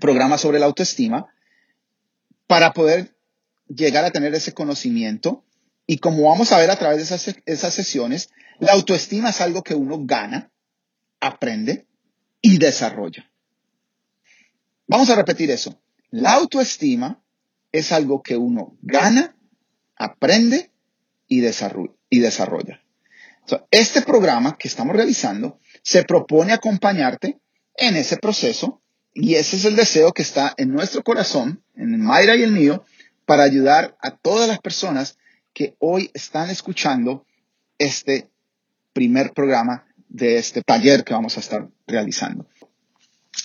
programa 0.00 0.38
sobre 0.38 0.58
la 0.58 0.66
autoestima 0.66 1.26
para 2.46 2.72
poder 2.72 3.14
llegar 3.68 4.04
a 4.04 4.10
tener 4.10 4.34
ese 4.34 4.54
conocimiento. 4.54 5.44
Y 5.86 5.98
como 5.98 6.28
vamos 6.28 6.52
a 6.52 6.58
ver 6.58 6.70
a 6.70 6.76
través 6.76 7.08
de 7.08 7.42
esas 7.46 7.74
sesiones, 7.74 8.30
la 8.60 8.72
autoestima 8.72 9.30
es 9.30 9.40
algo 9.40 9.62
que 9.62 9.74
uno 9.74 9.98
gana, 10.00 10.50
aprende 11.20 11.86
y 12.40 12.58
desarrolla. 12.58 13.30
Vamos 14.86 15.10
a 15.10 15.16
repetir 15.16 15.50
eso. 15.50 15.80
La 16.10 16.32
autoestima 16.32 17.22
es 17.72 17.92
algo 17.92 18.22
que 18.22 18.36
uno 18.36 18.76
gana, 18.80 19.36
aprende 19.96 20.70
y 21.28 21.40
desarrolla. 21.40 22.82
este 23.70 24.02
programa 24.02 24.56
que 24.58 24.68
estamos 24.68 24.96
realizando 24.96 25.58
se 25.82 26.04
propone 26.04 26.52
acompañarte 26.52 27.38
en 27.74 27.96
ese 27.96 28.16
proceso 28.16 28.82
y 29.14 29.34
ese 29.34 29.56
es 29.56 29.64
el 29.64 29.76
deseo 29.76 30.12
que 30.12 30.22
está 30.22 30.54
en 30.56 30.72
nuestro 30.72 31.02
corazón, 31.02 31.62
en 31.76 32.00
Mayra 32.00 32.36
y 32.36 32.42
el 32.42 32.52
mío, 32.52 32.84
para 33.26 33.42
ayudar 33.42 33.96
a 34.00 34.16
todas 34.16 34.48
las 34.48 34.58
personas 34.60 35.18
que 35.52 35.76
hoy 35.78 36.10
están 36.14 36.50
escuchando 36.50 37.26
este 37.78 38.30
primer 38.98 39.32
programa 39.32 39.86
de 40.08 40.38
este 40.38 40.60
taller 40.60 41.04
que 41.04 41.14
vamos 41.14 41.36
a 41.36 41.40
estar 41.40 41.68
realizando. 41.86 42.48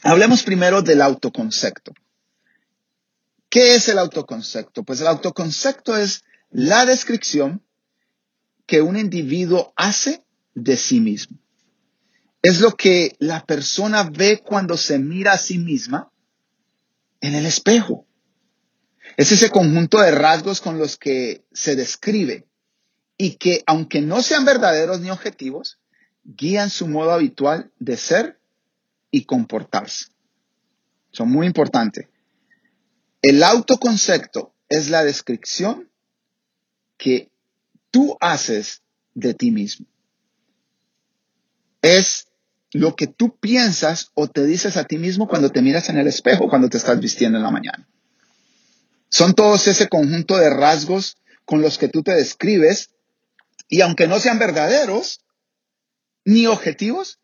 Hablemos 0.01 0.41
primero 0.41 0.81
del 0.81 0.99
autoconcepto. 0.99 1.93
¿Qué 3.49 3.75
es 3.75 3.87
el 3.87 3.99
autoconcepto? 3.99 4.81
Pues 4.81 4.99
el 5.01 5.05
autoconcepto 5.05 5.95
es 5.95 6.23
la 6.49 6.87
descripción 6.87 7.63
que 8.65 8.81
un 8.81 8.97
individuo 8.97 9.73
hace 9.75 10.23
de 10.55 10.75
sí 10.75 10.99
mismo. 10.99 11.37
Es 12.41 12.59
lo 12.59 12.71
que 12.71 13.15
la 13.19 13.45
persona 13.45 14.09
ve 14.11 14.41
cuando 14.43 14.75
se 14.75 14.97
mira 14.97 15.33
a 15.33 15.37
sí 15.37 15.59
misma 15.59 16.11
en 17.21 17.35
el 17.35 17.45
espejo. 17.45 18.07
Es 19.17 19.31
ese 19.31 19.51
conjunto 19.51 20.01
de 20.01 20.09
rasgos 20.09 20.61
con 20.61 20.79
los 20.79 20.97
que 20.97 21.45
se 21.51 21.75
describe 21.75 22.47
y 23.17 23.35
que, 23.35 23.63
aunque 23.65 24.01
no 24.01 24.21
sean 24.21 24.45
verdaderos 24.45 24.99
ni 24.99 25.09
objetivos, 25.09 25.79
guían 26.23 26.69
su 26.69 26.87
modo 26.87 27.11
habitual 27.11 27.71
de 27.79 27.97
ser 27.97 28.39
y 29.11 29.25
comportarse. 29.25 30.07
Son 31.11 31.29
muy 31.29 31.45
importantes. 31.45 32.07
El 33.21 33.43
autoconcepto 33.43 34.53
es 34.69 34.89
la 34.89 35.03
descripción 35.03 35.89
que 36.97 37.31
tú 37.91 38.17
haces 38.19 38.81
de 39.13 39.33
ti 39.33 39.51
mismo. 39.51 39.85
Es 41.81 42.27
lo 42.71 42.95
que 42.95 43.07
tú 43.07 43.37
piensas 43.37 44.11
o 44.15 44.27
te 44.27 44.45
dices 44.45 44.77
a 44.77 44.85
ti 44.85 44.97
mismo 44.97 45.27
cuando 45.27 45.51
te 45.51 45.61
miras 45.61 45.89
en 45.89 45.97
el 45.97 46.07
espejo, 46.07 46.49
cuando 46.49 46.69
te 46.69 46.77
estás 46.77 46.99
vistiendo 46.99 47.37
en 47.37 47.43
la 47.43 47.51
mañana. 47.51 47.87
Son 49.09 49.35
todos 49.35 49.67
ese 49.67 49.87
conjunto 49.87 50.37
de 50.37 50.49
rasgos 50.49 51.17
con 51.45 51.61
los 51.61 51.77
que 51.77 51.87
tú 51.87 52.01
te 52.01 52.13
describes 52.13 52.89
y 53.67 53.81
aunque 53.81 54.07
no 54.07 54.19
sean 54.19 54.39
verdaderos 54.39 55.21
ni 56.25 56.47
objetivos, 56.47 57.19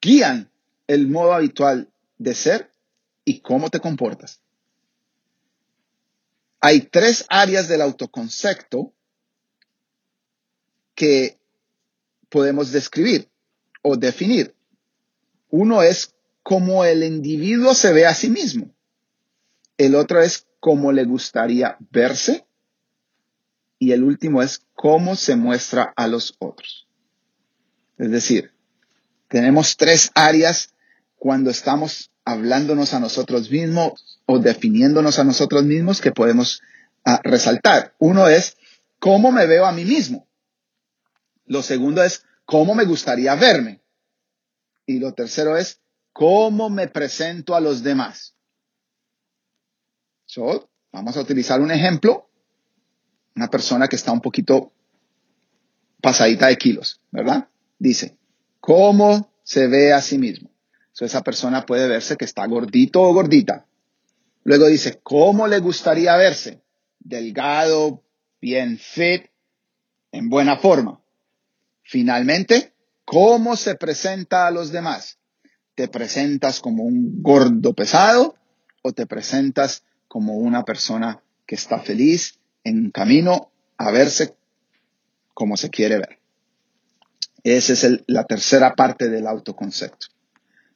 guían 0.00 0.50
el 0.86 1.08
modo 1.08 1.32
habitual 1.32 1.92
de 2.18 2.34
ser 2.34 2.70
y 3.24 3.40
cómo 3.40 3.70
te 3.70 3.80
comportas. 3.80 4.40
Hay 6.60 6.80
tres 6.80 7.26
áreas 7.28 7.68
del 7.68 7.82
autoconcepto 7.82 8.94
que 10.94 11.38
podemos 12.28 12.72
describir 12.72 13.28
o 13.82 13.96
definir. 13.96 14.54
Uno 15.50 15.82
es 15.82 16.14
cómo 16.42 16.84
el 16.84 17.02
individuo 17.02 17.74
se 17.74 17.92
ve 17.92 18.06
a 18.06 18.14
sí 18.14 18.30
mismo. 18.30 18.74
El 19.76 19.94
otro 19.94 20.22
es 20.22 20.46
cómo 20.60 20.92
le 20.92 21.04
gustaría 21.04 21.76
verse. 21.90 22.46
Y 23.84 23.92
el 23.92 24.02
último 24.02 24.40
es 24.40 24.62
cómo 24.72 25.14
se 25.14 25.36
muestra 25.36 25.92
a 25.94 26.06
los 26.08 26.36
otros. 26.38 26.88
Es 27.98 28.10
decir, 28.10 28.54
tenemos 29.28 29.76
tres 29.76 30.10
áreas 30.14 30.72
cuando 31.16 31.50
estamos 31.50 32.10
hablándonos 32.24 32.94
a 32.94 33.00
nosotros 33.00 33.50
mismos 33.50 34.22
o 34.24 34.38
definiéndonos 34.38 35.18
a 35.18 35.24
nosotros 35.24 35.64
mismos 35.64 36.00
que 36.00 36.12
podemos 36.12 36.62
ah, 37.04 37.20
resaltar. 37.24 37.94
Uno 37.98 38.26
es 38.26 38.56
cómo 38.98 39.30
me 39.30 39.46
veo 39.46 39.66
a 39.66 39.72
mí 39.72 39.84
mismo. 39.84 40.26
Lo 41.44 41.60
segundo 41.60 42.02
es 42.02 42.24
cómo 42.46 42.74
me 42.74 42.86
gustaría 42.86 43.34
verme. 43.34 43.82
Y 44.86 44.98
lo 44.98 45.12
tercero 45.12 45.58
es 45.58 45.82
cómo 46.14 46.70
me 46.70 46.88
presento 46.88 47.54
a 47.54 47.60
los 47.60 47.82
demás. 47.82 48.34
vamos 50.90 51.18
a 51.18 51.20
utilizar 51.20 51.60
un 51.60 51.70
ejemplo. 51.70 52.30
Una 53.36 53.48
persona 53.48 53.88
que 53.88 53.96
está 53.96 54.12
un 54.12 54.20
poquito 54.20 54.72
pasadita 56.00 56.48
de 56.48 56.56
kilos, 56.56 57.00
¿verdad? 57.10 57.48
Dice, 57.78 58.16
¿cómo 58.60 59.30
se 59.42 59.66
ve 59.66 59.92
a 59.92 60.00
sí 60.00 60.18
mismo? 60.18 60.50
esa 61.00 61.22
persona 61.22 61.66
puede 61.66 61.88
verse 61.88 62.16
que 62.16 62.24
está 62.24 62.46
gordito 62.46 63.02
o 63.02 63.12
gordita. 63.12 63.66
Luego 64.44 64.66
dice, 64.66 65.00
¿cómo 65.02 65.48
le 65.48 65.58
gustaría 65.58 66.16
verse? 66.16 66.62
Delgado, 67.00 68.02
bien 68.40 68.78
fit, 68.78 69.26
en 70.12 70.28
buena 70.28 70.56
forma. 70.56 71.00
Finalmente, 71.82 72.72
¿cómo 73.04 73.56
se 73.56 73.74
presenta 73.74 74.46
a 74.46 74.50
los 74.50 74.70
demás? 74.70 75.18
¿Te 75.74 75.88
presentas 75.88 76.60
como 76.60 76.84
un 76.84 77.22
gordo 77.22 77.74
pesado 77.74 78.36
o 78.82 78.92
te 78.92 79.06
presentas 79.06 79.82
como 80.06 80.34
una 80.34 80.64
persona 80.64 81.22
que 81.46 81.56
está 81.56 81.80
feliz 81.80 82.38
en 82.64 82.90
camino 82.90 83.52
a 83.76 83.90
verse 83.90 84.34
como 85.32 85.56
se 85.56 85.70
quiere 85.70 85.98
ver? 85.98 86.18
Esa 87.42 87.74
es 87.74 88.02
la 88.06 88.24
tercera 88.24 88.74
parte 88.74 89.08
del 89.08 89.26
autoconcepto. 89.26 90.06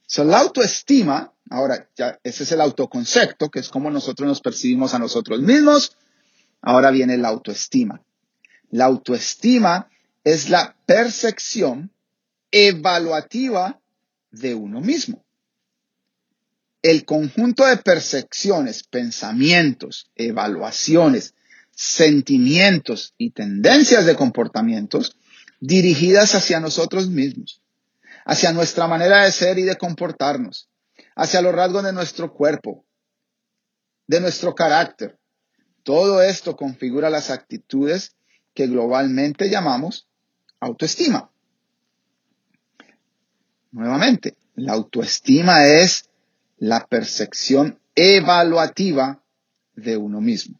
So, 0.07 0.25
la 0.25 0.39
autoestima, 0.41 1.33
ahora 1.51 1.89
ya 1.97 2.19
ese 2.23 2.45
es 2.45 2.53
el 2.53 2.61
autoconcepto, 2.61 3.51
que 3.51 3.61
es 3.61 3.69
como 3.69 3.91
nosotros 3.91 4.29
nos 4.29 4.41
percibimos 4.41 4.95
a 4.95 4.99
nosotros 4.99 5.41
mismos. 5.41 5.97
Ahora 6.61 6.91
viene 6.91 7.17
la 7.17 7.29
autoestima. 7.29 8.03
La 8.71 8.87
autoestima 8.87 9.89
es 10.25 10.51
la 10.51 10.77
percepción 10.87 11.91
evaluativa 12.51 13.81
de 14.31 14.55
uno 14.55 14.81
mismo. 14.81 15.25
El 16.83 17.05
conjunto 17.05 17.67
de 17.67 17.79
percepciones, 17.79 18.85
pensamientos, 18.85 20.11
evaluaciones, 20.15 21.35
sentimientos 21.81 23.15
y 23.19 23.31
tendencias 23.31 24.05
de 24.05 24.17
comportamientos 24.17 25.17
dirigidas 25.61 26.35
hacia 26.35 26.59
nosotros 26.59 27.09
mismos, 27.09 27.63
hacia 28.25 28.53
nuestra 28.53 28.89
manera 28.89 29.23
de 29.23 29.31
ser 29.31 29.61
y 29.61 29.63
de 29.63 29.77
comportarnos, 29.77 30.69
hacia 31.15 31.41
los 31.41 31.55
rasgos 31.55 31.85
de 31.85 31.93
nuestro 31.93 32.35
cuerpo, 32.35 32.85
de 34.09 34.21
nuestro 34.21 34.57
carácter. 34.57 35.21
Todo 35.85 36.21
esto 36.21 36.57
configura 36.57 37.11
las 37.11 37.31
actitudes 37.31 38.17
que 38.55 38.67
globalmente 38.67 39.49
llamamos 39.49 40.09
autoestima. 40.59 41.31
Nuevamente, 43.71 44.37
la 44.57 44.73
autoestima 44.73 45.65
es 45.65 46.09
la 46.57 46.89
percepción 46.89 47.79
evaluativa 47.95 49.23
de 49.77 49.97
uno 49.97 50.21
mismo. 50.21 50.59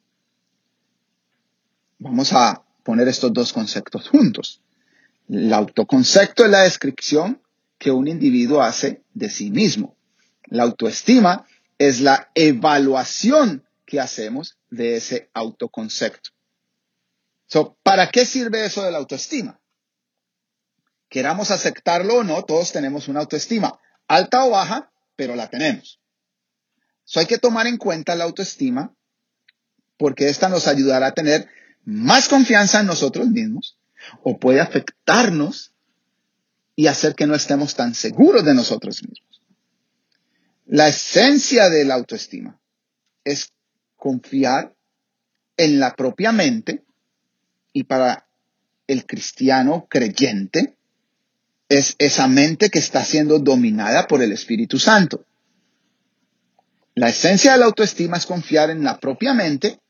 Vamos 1.99 2.33
a 2.33 2.65
poner 2.85 3.09
estos 3.09 3.33
dos 3.33 3.53
conceptos 3.53 4.09
juntos. 4.09 4.63
El 5.29 5.53
autoconcepto 5.53 6.45
es 6.45 6.51
la 6.51 6.63
descripción 6.63 7.43
que 7.79 7.91
un 7.91 8.09
individuo 8.09 8.63
hace 8.63 9.03
de 9.15 9.29
sí 9.29 9.51
mismo. 9.51 9.97
La 10.47 10.63
autoestima 10.63 11.47
es 11.77 12.01
la 12.01 12.31
evaluación 12.35 13.67
que 13.85 14.01
hacemos 14.01 14.59
de 14.71 14.97
ese 14.97 15.31
autoconcepto. 15.35 16.31
¿Para 17.83 18.11
qué 18.11 18.25
sirve 18.25 18.65
eso 18.65 18.83
de 18.83 18.93
la 18.93 18.99
autoestima? 18.99 19.61
Queramos 21.09 21.51
aceptarlo 21.51 22.19
o 22.19 22.25
no, 22.25 22.45
todos 22.45 22.73
tenemos 22.73 23.09
una 23.09 23.21
autoestima, 23.21 23.81
alta 24.07 24.45
o 24.45 24.51
baja, 24.51 24.93
pero 25.17 25.35
la 25.35 25.49
tenemos. 25.49 26.01
hay 27.15 27.27
que 27.27 27.39
tomar 27.39 27.67
en 27.67 27.79
cuenta 27.79 28.15
la 28.15 28.25
autoestima 28.25 28.95
porque 29.97 30.29
esta 30.29 30.49
nos 30.49 30.69
ayudará 30.69 31.09
a 31.09 31.15
tener 31.15 31.49
más 31.89 32.29
confianza 32.29 32.81
en 32.81 32.87
nosotros 32.87 33.29
mismos 33.29 33.79
o 34.23 34.39
puede 34.39 34.61
afectarnos 34.61 35.73
y 36.77 36.87
hacer 36.87 37.15
que 37.15 37.27
no 37.27 37.35
estemos 37.35 37.75
tan 37.75 37.95
seguros 37.95 38.45
de 38.45 38.53
nosotros 38.53 39.03
mismos. 39.03 39.41
La 40.67 40.89
esencia 40.89 41.71
de 41.71 41.87
la 41.87 41.95
autoestima 41.95 42.61
es 43.25 43.53
confiar 43.97 44.75
en 45.57 45.81
la 45.81 45.97
propia 45.97 46.31
mente 46.31 46.85
y 47.73 47.85
para 47.85 48.29
el 48.87 49.07
cristiano 49.07 49.87
creyente 49.89 50.77
es 51.71 51.97
esa 51.99 52.29
mente 52.29 52.69
que 52.69 52.81
está 52.81 53.03
siendo 53.03 53.39
dominada 53.39 54.07
por 54.07 54.23
el 54.23 54.33
Espíritu 54.33 54.79
Santo. 54.79 55.25
La 56.95 57.09
esencia 57.09 57.53
de 57.53 57.59
la 57.59 57.65
autoestima 57.65 58.19
es 58.19 58.27
confiar 58.27 58.69
en 58.69 58.85
la 58.85 59.01
propia 59.01 59.33
mente 59.33 59.81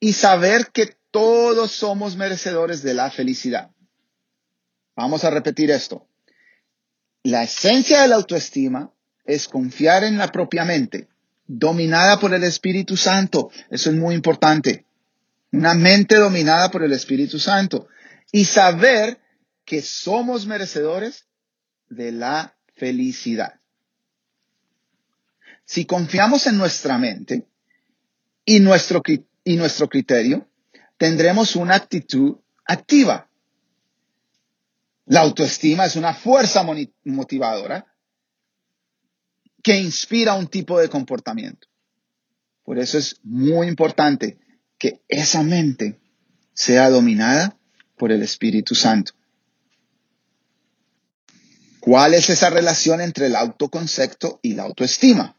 y 0.00 0.14
saber 0.14 0.72
que 0.72 0.96
todos 1.14 1.70
somos 1.70 2.16
merecedores 2.16 2.82
de 2.82 2.92
la 2.92 3.08
felicidad. 3.08 3.70
Vamos 4.96 5.22
a 5.22 5.30
repetir 5.30 5.70
esto. 5.70 6.08
La 7.22 7.44
esencia 7.44 8.02
de 8.02 8.08
la 8.08 8.16
autoestima 8.16 8.92
es 9.24 9.46
confiar 9.46 10.02
en 10.02 10.18
la 10.18 10.32
propia 10.32 10.64
mente, 10.64 11.06
dominada 11.46 12.18
por 12.18 12.34
el 12.34 12.42
Espíritu 12.42 12.96
Santo. 12.96 13.52
Eso 13.70 13.90
es 13.90 13.96
muy 13.96 14.16
importante. 14.16 14.86
Una 15.52 15.74
mente 15.74 16.16
dominada 16.16 16.72
por 16.72 16.82
el 16.82 16.92
Espíritu 16.92 17.38
Santo. 17.38 17.86
Y 18.32 18.46
saber 18.46 19.20
que 19.64 19.82
somos 19.82 20.46
merecedores 20.46 21.26
de 21.90 22.10
la 22.10 22.56
felicidad. 22.74 23.60
Si 25.64 25.84
confiamos 25.84 26.48
en 26.48 26.58
nuestra 26.58 26.98
mente 26.98 27.46
y 28.44 28.58
nuestro, 28.58 29.00
y 29.44 29.56
nuestro 29.56 29.88
criterio, 29.88 30.48
tendremos 30.96 31.56
una 31.56 31.74
actitud 31.74 32.36
activa. 32.64 33.28
La 35.06 35.20
autoestima 35.20 35.84
es 35.86 35.96
una 35.96 36.14
fuerza 36.14 36.64
motivadora 37.04 37.86
que 39.62 39.78
inspira 39.78 40.34
un 40.34 40.48
tipo 40.48 40.78
de 40.78 40.88
comportamiento. 40.88 41.68
Por 42.62 42.78
eso 42.78 42.98
es 42.98 43.20
muy 43.22 43.68
importante 43.68 44.38
que 44.78 45.02
esa 45.08 45.42
mente 45.42 46.00
sea 46.52 46.88
dominada 46.90 47.58
por 47.96 48.12
el 48.12 48.22
Espíritu 48.22 48.74
Santo. 48.74 49.12
¿Cuál 51.80 52.14
es 52.14 52.30
esa 52.30 52.48
relación 52.48 53.02
entre 53.02 53.26
el 53.26 53.36
autoconcepto 53.36 54.40
y 54.42 54.54
la 54.54 54.62
autoestima? 54.62 55.36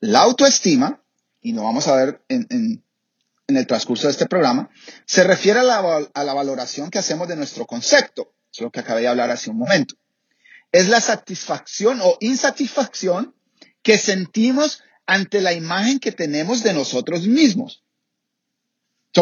la 0.00 0.20
autoestima, 0.20 1.02
y 1.42 1.52
lo 1.52 1.64
vamos 1.64 1.86
a 1.88 1.96
ver 1.96 2.24
en, 2.28 2.82
el 3.48 3.66
transcurso 3.66 4.08
de 4.08 4.12
este 4.12 4.26
programa, 4.26 4.70
se 5.04 5.22
refiere 5.22 5.60
a 5.60 5.62
la, 5.62 6.08
a 6.12 6.24
la 6.24 6.34
valoración 6.34 6.90
que 6.90 6.98
hacemos 6.98 7.28
de 7.28 7.36
nuestro 7.36 7.66
concepto. 7.66 8.32
Es 8.52 8.60
lo 8.60 8.70
que 8.70 8.80
acabé 8.80 9.02
de 9.02 9.08
hablar 9.08 9.30
hace 9.30 9.50
un 9.50 9.58
momento. 9.58 9.94
Es 10.72 10.88
la 10.88 11.00
satisfacción 11.00 12.00
o 12.02 12.16
insatisfacción 12.20 13.34
que 13.82 13.98
sentimos 13.98 14.82
ante 15.06 15.40
la 15.40 15.52
imagen 15.52 16.00
que 16.00 16.10
tenemos 16.10 16.64
de 16.64 16.72
nosotros 16.72 17.26
mismos. 17.28 17.84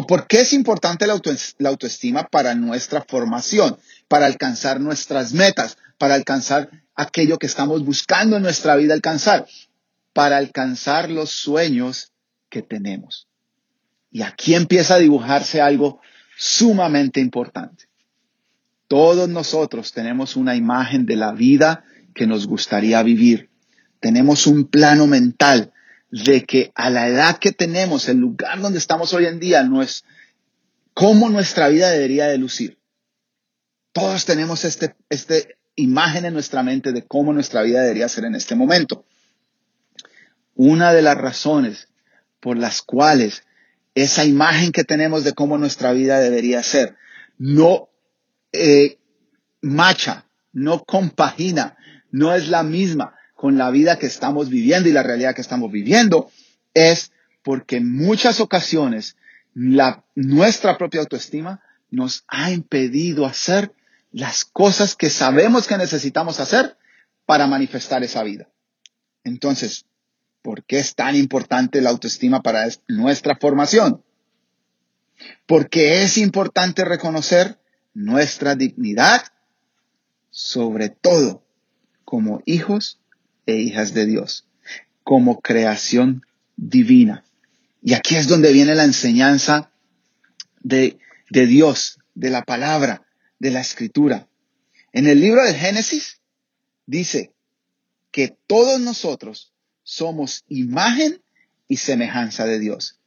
¿Por 0.02 0.26
qué 0.26 0.40
es 0.40 0.52
importante 0.52 1.06
la, 1.06 1.20
autoestima 1.68 2.26
para 2.28 2.54
nuestra 2.54 3.04
formación, 3.06 3.78
para 4.08 4.26
alcanzar 4.26 4.80
nuestras 4.80 5.32
metas, 5.32 5.76
para 5.98 6.14
alcanzar 6.14 6.68
aquello 6.96 7.38
que 7.38 7.46
estamos 7.46 7.84
buscando 7.84 8.36
en 8.36 8.42
nuestra 8.42 8.74
vida 8.74 8.94
alcanzar, 8.94 9.46
para 10.12 10.38
alcanzar 10.38 11.10
los 11.10 11.30
sueños 11.30 12.12
que 12.48 12.62
tenemos? 12.62 13.28
Y 14.14 14.22
aquí 14.22 14.54
empieza 14.54 14.94
a 14.94 14.98
dibujarse 14.98 15.60
algo 15.60 16.00
sumamente 16.38 17.18
importante. 17.18 17.86
Todos 18.86 19.28
nosotros 19.28 19.92
tenemos 19.92 20.36
una 20.36 20.54
imagen 20.54 21.04
de 21.04 21.16
la 21.16 21.32
vida 21.32 21.82
que 22.14 22.28
nos 22.28 22.46
gustaría 22.46 23.02
vivir. 23.02 23.50
Tenemos 23.98 24.46
un 24.46 24.66
plano 24.68 25.08
mental 25.08 25.72
de 26.12 26.44
que 26.44 26.70
a 26.76 26.90
la 26.90 27.08
edad 27.08 27.38
que 27.38 27.50
tenemos, 27.50 28.08
el 28.08 28.18
lugar 28.18 28.60
donde 28.60 28.78
estamos 28.78 29.12
hoy 29.14 29.26
en 29.26 29.40
día, 29.40 29.64
no 29.64 29.82
es 29.82 30.04
cómo 30.94 31.28
nuestra 31.28 31.68
vida 31.68 31.90
debería 31.90 32.28
de 32.28 32.38
lucir. 32.38 32.78
Todos 33.90 34.24
tenemos 34.26 34.64
este, 34.64 34.94
este 35.08 35.58
imagen 35.74 36.24
en 36.24 36.34
nuestra 36.34 36.62
mente 36.62 36.92
de 36.92 37.04
cómo 37.04 37.32
nuestra 37.32 37.62
vida 37.62 37.82
debería 37.82 38.08
ser 38.08 38.26
en 38.26 38.36
este 38.36 38.54
momento. 38.54 39.06
Una 40.54 40.92
de 40.92 41.02
las 41.02 41.18
razones 41.18 41.88
por 42.38 42.56
las 42.56 42.80
cuales 42.80 43.42
esa 43.94 44.24
imagen 44.24 44.72
que 44.72 44.84
tenemos 44.84 45.24
de 45.24 45.32
cómo 45.32 45.58
nuestra 45.58 45.92
vida 45.92 46.20
debería 46.20 46.62
ser 46.62 46.96
no 47.38 47.88
eh, 48.52 48.98
macha, 49.60 50.26
no 50.52 50.84
compagina, 50.84 51.76
no 52.10 52.34
es 52.34 52.48
la 52.48 52.62
misma 52.62 53.14
con 53.34 53.58
la 53.58 53.70
vida 53.70 53.98
que 53.98 54.06
estamos 54.06 54.48
viviendo 54.48 54.88
y 54.88 54.92
la 54.92 55.02
realidad 55.02 55.34
que 55.34 55.40
estamos 55.40 55.70
viviendo, 55.70 56.30
es 56.72 57.12
porque 57.42 57.76
en 57.76 57.92
muchas 57.92 58.40
ocasiones 58.40 59.16
nuestra 59.54 60.78
propia 60.78 61.00
autoestima 61.00 61.60
nos 61.90 62.24
ha 62.28 62.50
impedido 62.50 63.26
hacer 63.26 63.72
las 64.12 64.44
cosas 64.44 64.96
que 64.96 65.10
sabemos 65.10 65.66
que 65.66 65.76
necesitamos 65.76 66.40
hacer 66.40 66.76
para 67.26 67.46
manifestar 67.46 68.02
esa 68.02 68.22
vida. 68.22 68.48
Entonces, 69.24 69.86
¿por 70.44 70.62
qué 70.62 70.78
es 70.78 70.94
tan 70.94 71.16
importante 71.16 71.80
la 71.80 71.88
autoestima 71.88 72.42
para 72.42 72.68
nuestra 72.86 73.34
formación? 73.34 74.04
Porque 75.46 76.02
es 76.02 76.18
importante 76.18 76.84
reconocer 76.84 77.58
nuestra 77.94 78.54
dignidad, 78.54 79.22
sobre 80.30 80.90
todo 80.90 81.42
como 82.04 82.42
hijos 82.44 83.00
e 83.46 83.56
hijas 83.56 83.94
de 83.94 84.04
Dios, 84.04 84.46
como 85.02 85.40
creación 85.40 86.26
divina. 86.56 87.24
Y 87.82 87.94
aquí 87.94 88.16
es 88.16 88.28
donde 88.28 88.52
viene 88.52 88.74
la 88.74 88.84
enseñanza 88.84 89.72
de, 90.60 90.98
Dios, 91.30 92.00
de 92.14 92.28
la 92.28 92.42
palabra, 92.42 93.06
de 93.38 93.50
la 93.50 93.62
escritura. 93.62 94.28
En 94.92 95.06
el 95.06 95.20
libro 95.20 95.42
de 95.42 95.54
Génesis 95.54 96.20
dice 96.84 97.32
que 98.10 98.36
todos 98.46 98.78
nosotros 98.78 99.53
somos 99.84 100.44
imagen 100.48 101.22
y 101.68 101.76
semejanza 101.76 102.46
de 102.46 102.58
Dios. 102.58 102.98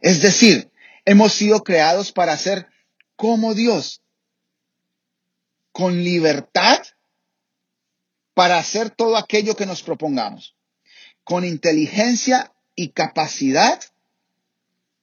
Es 0.00 0.22
decir, 0.22 0.70
hemos 1.04 1.32
sido 1.34 1.62
creados 1.62 2.12
para 2.12 2.36
ser 2.38 2.66
como 3.16 3.54
Dios, 3.54 4.02
con 5.72 6.02
libertad 6.02 6.78
para 8.32 8.58
hacer 8.58 8.90
todo 8.90 9.16
aquello 9.16 9.56
que 9.56 9.66
nos 9.66 9.82
propongamos, 9.82 10.56
con 11.24 11.44
inteligencia 11.44 12.52
y 12.74 12.90
capacidad 12.90 13.80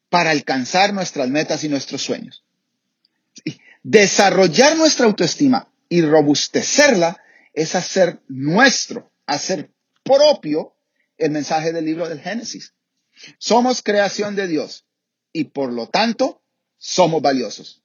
para 0.10 0.32
alcanzar 0.32 0.94
nuestras 0.94 1.30
metas 1.30 1.64
y 1.64 1.70
nuestros 1.70 2.02
sueños. 2.02 2.44
Desarrollar 3.84 4.78
nuestra 4.78 5.06
autoestima 5.06 5.70
y 5.90 6.02
robustecerla 6.02 7.22
es 7.54 7.76
hacer 7.76 8.20
nuestro, 8.28 9.12
hacer 9.26 9.72
propio 10.04 10.77
el 11.18 11.32
mensaje 11.32 11.74
del 11.74 11.86
libro 11.86 12.08
del 12.08 12.20
Génesis. 12.20 12.74
Somos 13.40 13.82
creación 13.82 14.36
de 14.36 14.48
Dios 14.48 14.86
y 15.34 15.46
por 15.46 15.72
lo 15.72 15.88
tanto 15.88 16.42
somos 16.78 17.22
valiosos. 17.22 17.82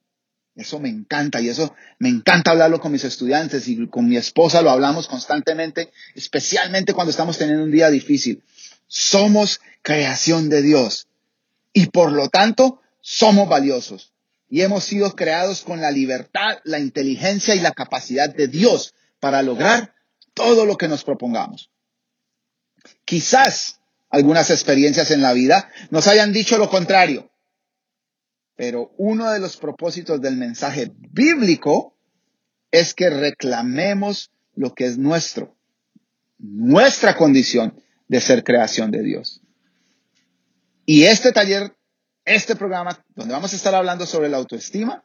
Eso 0.55 0.79
me 0.79 0.89
encanta 0.89 1.41
y 1.41 1.49
eso 1.49 1.73
me 1.97 2.09
encanta 2.09 2.51
hablarlo 2.51 2.79
con 2.79 2.91
mis 2.91 3.03
estudiantes 3.03 3.67
y 3.67 3.87
con 3.87 4.07
mi 4.07 4.17
esposa 4.17 4.61
lo 4.61 4.69
hablamos 4.69 5.07
constantemente, 5.07 5.91
especialmente 6.13 6.93
cuando 6.93 7.09
estamos 7.09 7.37
teniendo 7.39 7.63
un 7.63 7.71
día 7.71 7.89
difícil. 7.89 8.43
Somos 8.87 9.61
creación 9.81 10.49
de 10.49 10.61
Dios 10.61 11.07
y 11.73 11.87
por 11.87 12.11
lo 12.11 12.29
tanto 12.29 12.81
somos 13.01 13.49
valiosos 13.49 14.13
y 14.47 14.61
hemos 14.61 14.83
sido 14.83 15.15
creados 15.15 15.61
con 15.61 15.81
la 15.81 15.89
libertad, 15.89 16.59
la 16.63 16.77
inteligencia 16.77 17.55
y 17.55 17.59
la 17.59 17.71
capacidad 17.71 18.29
de 18.29 18.47
Dios 18.47 18.93
para 19.19 19.41
lograr 19.41 19.95
todo 20.35 20.67
lo 20.67 20.77
que 20.77 20.87
nos 20.87 21.03
propongamos. 21.03 21.71
Quizás 23.05 23.79
algunas 24.09 24.49
experiencias 24.49 25.11
en 25.11 25.21
la 25.21 25.33
vida 25.33 25.69
nos 25.89 26.07
hayan 26.07 26.31
dicho 26.31 26.57
lo 26.57 26.69
contrario, 26.69 27.31
pero 28.55 28.93
uno 28.97 29.31
de 29.31 29.39
los 29.39 29.57
propósitos 29.57 30.21
del 30.21 30.37
mensaje 30.37 30.91
bíblico 31.11 31.97
es 32.71 32.93
que 32.93 33.09
reclamemos 33.09 34.31
lo 34.55 34.73
que 34.73 34.85
es 34.85 34.97
nuestro, 34.97 35.55
nuestra 36.37 37.15
condición 37.15 37.81
de 38.07 38.21
ser 38.21 38.43
creación 38.43 38.91
de 38.91 39.01
Dios. 39.01 39.41
Y 40.85 41.03
este 41.05 41.31
taller, 41.31 41.75
este 42.25 42.55
programa, 42.55 43.03
donde 43.15 43.33
vamos 43.33 43.53
a 43.53 43.55
estar 43.55 43.73
hablando 43.73 44.05
sobre 44.05 44.29
la 44.29 44.37
autoestima, 44.37 45.03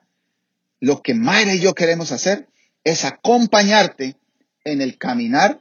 lo 0.81 1.03
que 1.03 1.15
Mayra 1.15 1.55
y 1.55 1.61
yo 1.61 1.75
queremos 1.75 2.13
hacer 2.13 2.49
es 2.85 3.05
acompañarte 3.05 4.17
en 4.65 4.81
el 4.81 4.99
caminar 4.99 5.61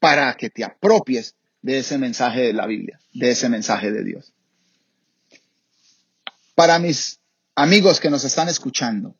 para 0.00 0.34
que 0.34 0.50
te 0.50 0.64
apropies 0.64 1.36
de 1.62 1.78
ese 1.78 1.98
mensaje 1.98 2.40
de 2.40 2.52
la 2.52 2.66
Biblia, 2.66 2.98
de 3.12 3.30
ese 3.30 3.48
mensaje 3.48 3.92
de 3.92 4.02
Dios. 4.02 4.32
Para 6.54 6.78
mis 6.78 7.20
amigos 7.54 8.00
que 8.00 8.10
nos 8.10 8.24
están 8.24 8.48
escuchando 8.48 9.16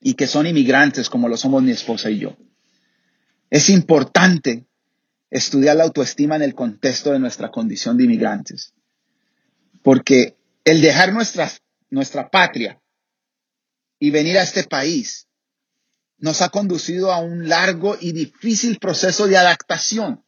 y 0.00 0.14
que 0.14 0.26
son 0.26 0.46
inmigrantes 0.46 1.08
como 1.08 1.28
lo 1.28 1.36
somos 1.36 1.62
mi 1.62 1.72
esposa 1.72 2.10
y 2.10 2.18
yo, 2.18 2.36
es 3.50 3.70
importante 3.70 4.66
estudiar 5.30 5.76
la 5.76 5.84
autoestima 5.84 6.36
en 6.36 6.42
el 6.42 6.54
contexto 6.54 7.12
de 7.12 7.18
nuestra 7.18 7.50
condición 7.50 7.96
de 7.96 8.04
inmigrantes. 8.04 8.74
Porque 9.82 10.36
el 10.64 10.80
dejar 10.80 11.12
nuestra, 11.12 11.50
nuestra 11.90 12.28
patria 12.28 12.80
y 13.98 14.10
venir 14.10 14.38
a 14.38 14.42
este 14.42 14.64
país 14.64 15.25
nos 16.18 16.42
ha 16.42 16.48
conducido 16.48 17.12
a 17.12 17.18
un 17.18 17.48
largo 17.48 17.96
y 18.00 18.12
difícil 18.12 18.78
proceso 18.78 19.26
de 19.26 19.36
adaptación. 19.36 20.24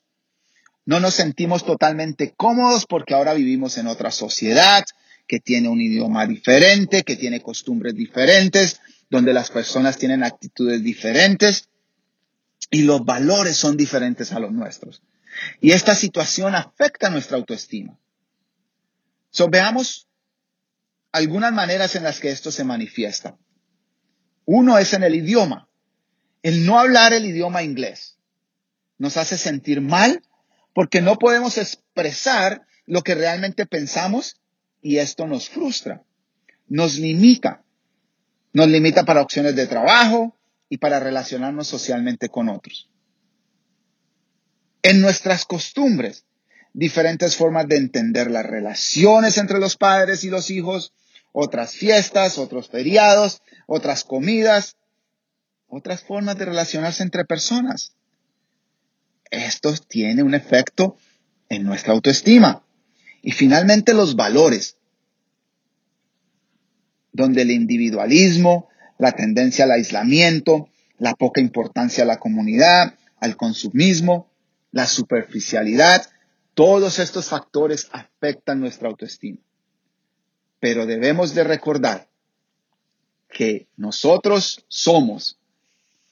No 0.85 1.01
nos 1.01 1.15
sentimos 1.15 1.65
totalmente 1.65 2.35
cómodos 2.37 2.87
porque 2.87 3.15
ahora 3.15 3.35
vivimos 3.35 3.79
en 3.79 3.87
otra 3.87 4.11
sociedad 4.11 4.85
que 5.27 5.41
tiene 5.41 5.69
un 5.69 5.81
idioma 5.81 6.27
diferente, 6.27 7.03
que 7.05 7.17
tiene 7.17 7.43
costumbres 7.43 7.95
diferentes, 7.95 8.81
donde 9.11 9.33
las 9.33 9.51
personas 9.51 9.99
tienen 9.99 10.25
actitudes 10.25 10.83
diferentes 10.83 11.69
y 12.71 12.83
los 12.83 13.05
valores 13.05 13.57
son 13.57 13.77
diferentes 13.77 14.33
a 14.33 14.41
los 14.41 14.53
nuestros. 14.53 15.03
Y 15.61 15.73
esta 15.73 15.95
situación 15.95 16.55
afecta 16.55 17.11
nuestra 17.11 17.37
autoestima. 17.37 17.99
So, 19.31 19.49
veamos 19.49 20.09
algunas 21.13 21.53
maneras 21.53 21.95
en 21.97 22.03
las 22.03 22.21
que 22.21 22.31
esto 22.31 22.51
se 22.51 22.65
manifiesta. 22.65 23.37
Uno 24.45 24.79
es 24.79 24.95
en 24.95 25.03
el 25.03 25.15
idioma. 25.15 25.68
El 26.43 26.67
no 26.67 26.79
hablar 26.79 27.13
el 27.13 27.27
idioma 27.27 27.63
inglés 27.63 28.19
nos 28.99 29.17
hace 29.17 29.39
sentir 29.39 29.81
mal 29.81 30.23
porque 30.75 31.01
no 31.01 31.17
podemos 31.17 31.59
expresar 31.59 32.63
lo 32.87 33.03
que 33.03 33.15
realmente 33.15 33.67
pensamos 33.67 34.41
y 34.81 34.99
esto 34.99 35.27
nos 35.27 35.49
frustra, 35.49 36.03
nos 36.69 36.99
limita. 36.99 37.65
Nos 38.53 38.69
limita 38.69 39.05
para 39.05 39.21
opciones 39.21 39.55
de 39.57 39.67
trabajo 39.67 40.35
y 40.69 40.79
para 40.79 41.01
relacionarnos 41.01 41.69
socialmente 41.69 42.29
con 42.29 42.49
otros. 42.49 42.89
En 44.83 45.01
nuestras 45.01 45.45
costumbres, 45.45 46.25
diferentes 46.73 47.37
formas 47.37 47.69
de 47.69 47.77
entender 47.77 48.31
las 48.31 48.47
relaciones 48.47 49.37
entre 49.39 49.59
los 49.59 49.77
padres 49.77 50.25
y 50.25 50.31
los 50.31 50.51
hijos, 50.51 50.93
otras 51.33 51.73
fiestas, 51.73 52.39
otros 52.39 52.69
feriados, 52.69 53.43
otras 53.67 54.05
comidas, 54.05 54.77
otras 55.69 56.03
formas 56.03 56.37
de 56.39 56.47
relacionarse 56.47 57.03
entre 57.03 57.25
personas. 57.25 57.95
Esto 59.31 59.75
tiene 59.89 60.23
un 60.23 60.35
efecto 60.35 60.97
en 61.49 61.65
nuestra 61.65 61.93
autoestima. 61.93 62.65
Y 63.23 63.33
finalmente 63.33 63.95
los 63.95 64.17
valores, 64.17 64.77
donde 67.13 67.43
el 67.43 67.51
individualismo, 67.51 68.69
la 68.99 69.13
tendencia 69.13 69.65
al 69.65 69.73
aislamiento, 69.73 70.69
la 70.99 71.15
poca 71.15 71.41
importancia 71.41 72.05
a 72.05 72.07
la 72.07 72.19
comunidad, 72.19 72.95
al 73.21 73.37
consumismo, 73.37 74.31
la 74.73 74.87
superficialidad, 74.87 76.09
todos 76.55 76.99
estos 76.99 77.29
factores 77.29 77.89
afectan 77.93 78.61
nuestra 78.61 78.89
autoestima. 78.89 79.39
Pero 80.61 80.87
debemos 80.87 81.35
de 81.35 81.45
recordar 81.45 82.09
que 83.29 83.69
nosotros 83.77 84.65
somos, 84.69 85.39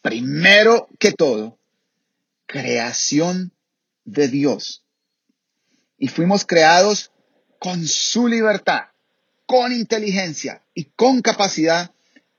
primero 0.07 0.89
que 1.01 1.11
todo, 1.11 1.59
creación 2.47 3.51
de 4.05 4.29
Dios. 4.29 4.85
Y 5.99 6.07
fuimos 6.07 6.45
creados 6.45 7.11
con 7.59 7.85
su 7.89 8.29
libertad, 8.29 8.83
con 9.47 9.73
inteligencia 9.73 10.63
y 10.75 10.85
con 10.85 11.23
capacidad 11.23 11.91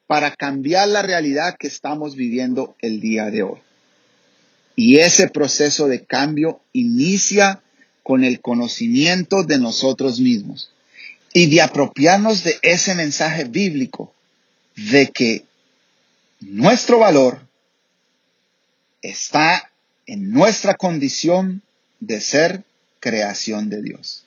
para 0.06 0.34
cambiar 0.34 0.88
la 0.88 1.02
realidad 1.02 1.58
que 1.60 1.68
estamos 1.68 2.16
viviendo 2.16 2.78
el 2.80 3.02
día 3.02 3.26
de 3.32 3.44
hoy. 3.44 3.60
Y 4.78 5.00
ese 5.00 5.28
proceso 5.28 5.90
de 5.90 6.06
cambio 6.06 6.62
inicia 6.72 7.62
con 8.02 8.24
el 8.24 8.40
conocimiento 8.40 9.44
de 9.44 9.60
nosotros 9.60 10.22
mismos 10.22 10.72
y 11.34 11.48
de 11.48 11.62
apropiarnos 11.62 12.46
de 12.46 12.58
ese 12.62 12.96
mensaje 12.96 13.44
bíblico 13.44 14.14
de 14.78 15.12
que 15.12 15.44
nuestro 16.40 17.00
valor 17.00 17.47
está 19.02 19.72
en 20.06 20.32
nuestra 20.32 20.76
condición 20.76 21.62
de 22.00 22.22
ser 22.22 22.64
creación 23.00 23.70
de 23.70 23.82
Dios. 23.82 24.24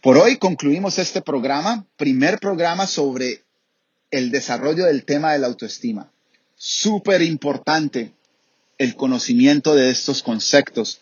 Por 0.00 0.18
hoy 0.18 0.36
concluimos 0.36 0.98
este 0.98 1.22
programa, 1.22 1.86
primer 1.96 2.40
programa 2.40 2.86
sobre 2.86 3.42
el 4.10 4.30
desarrollo 4.30 4.84
del 4.84 5.04
tema 5.04 5.32
de 5.32 5.38
la 5.38 5.46
autoestima. 5.46 6.10
Súper 6.56 7.22
importante 7.22 8.12
el 8.78 8.96
conocimiento 8.96 9.74
de 9.74 9.90
estos 9.90 10.22
conceptos 10.22 11.00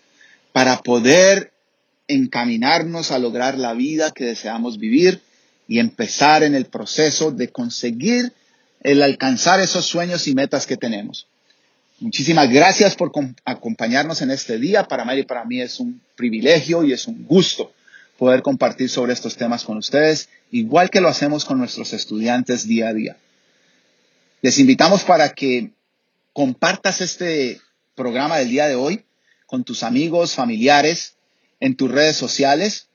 para 0.52 0.82
poder 0.82 1.52
encaminarnos 2.08 3.10
a 3.10 3.18
lograr 3.18 3.56
la 3.56 3.72
vida 3.72 4.10
que 4.10 4.24
deseamos 4.24 4.78
vivir 4.78 5.22
y 5.66 5.78
empezar 5.78 6.42
en 6.42 6.54
el 6.54 6.66
proceso 6.66 7.30
de 7.30 7.48
conseguir 7.48 8.32
el 8.80 9.02
alcanzar 9.02 9.60
esos 9.60 9.86
sueños 9.86 10.26
y 10.26 10.34
metas 10.34 10.66
que 10.66 10.76
tenemos. 10.76 11.26
Muchísimas 12.00 12.50
gracias 12.50 12.96
por 12.96 13.12
acompañarnos 13.44 14.22
en 14.22 14.30
este 14.30 14.58
día. 14.58 14.84
Para 14.84 15.04
Mary 15.04 15.24
para 15.24 15.44
mí 15.44 15.60
es 15.60 15.80
un 15.80 16.00
privilegio 16.16 16.82
y 16.82 16.92
es 16.92 17.06
un 17.06 17.26
gusto 17.26 17.72
poder 18.16 18.42
compartir 18.42 18.90
sobre 18.90 19.12
estos 19.12 19.36
temas 19.36 19.64
con 19.64 19.78
ustedes, 19.78 20.28
igual 20.50 20.90
que 20.90 21.00
lo 21.00 21.08
hacemos 21.08 21.44
con 21.44 21.58
nuestros 21.58 21.94
estudiantes 21.94 22.66
día 22.66 22.88
a 22.88 22.92
día. 22.92 23.16
Les 24.42 24.58
invitamos 24.58 25.04
para 25.04 25.30
que 25.30 25.70
compartas 26.32 27.00
este 27.00 27.60
programa 27.94 28.38
del 28.38 28.50
día 28.50 28.66
de 28.66 28.74
hoy 28.74 29.04
con 29.46 29.64
tus 29.64 29.82
amigos, 29.82 30.34
familiares 30.34 31.14
en 31.60 31.76
tus 31.76 31.90
redes 31.90 32.16
sociales 32.16 32.88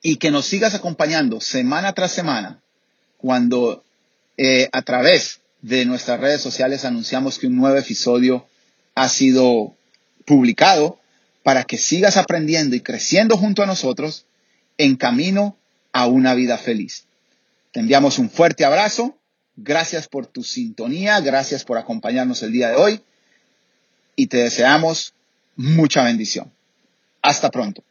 y 0.00 0.16
que 0.16 0.30
nos 0.30 0.46
sigas 0.46 0.74
acompañando 0.74 1.40
semana 1.40 1.92
tras 1.92 2.12
semana 2.12 2.60
cuando 3.18 3.84
eh, 4.36 4.68
a 4.72 4.82
través 4.82 5.40
de 5.60 5.84
nuestras 5.84 6.20
redes 6.20 6.40
sociales 6.40 6.84
anunciamos 6.84 7.38
que 7.38 7.46
un 7.46 7.56
nuevo 7.56 7.76
episodio 7.76 8.46
ha 8.94 9.08
sido 9.08 9.76
publicado 10.26 10.98
para 11.42 11.64
que 11.64 11.78
sigas 11.78 12.16
aprendiendo 12.16 12.76
y 12.76 12.80
creciendo 12.80 13.36
junto 13.36 13.62
a 13.62 13.66
nosotros 13.66 14.26
en 14.78 14.96
camino 14.96 15.56
a 15.92 16.06
una 16.06 16.34
vida 16.34 16.58
feliz. 16.58 17.04
Te 17.72 17.80
enviamos 17.80 18.18
un 18.18 18.30
fuerte 18.30 18.64
abrazo. 18.64 19.16
Gracias 19.56 20.08
por 20.08 20.26
tu 20.26 20.42
sintonía. 20.42 21.20
Gracias 21.20 21.64
por 21.64 21.78
acompañarnos 21.78 22.42
el 22.42 22.52
día 22.52 22.70
de 22.70 22.76
hoy. 22.76 23.00
Y 24.16 24.26
te 24.26 24.38
deseamos 24.38 25.14
mucha 25.56 26.04
bendición. 26.04 26.52
Hasta 27.22 27.50
pronto. 27.50 27.82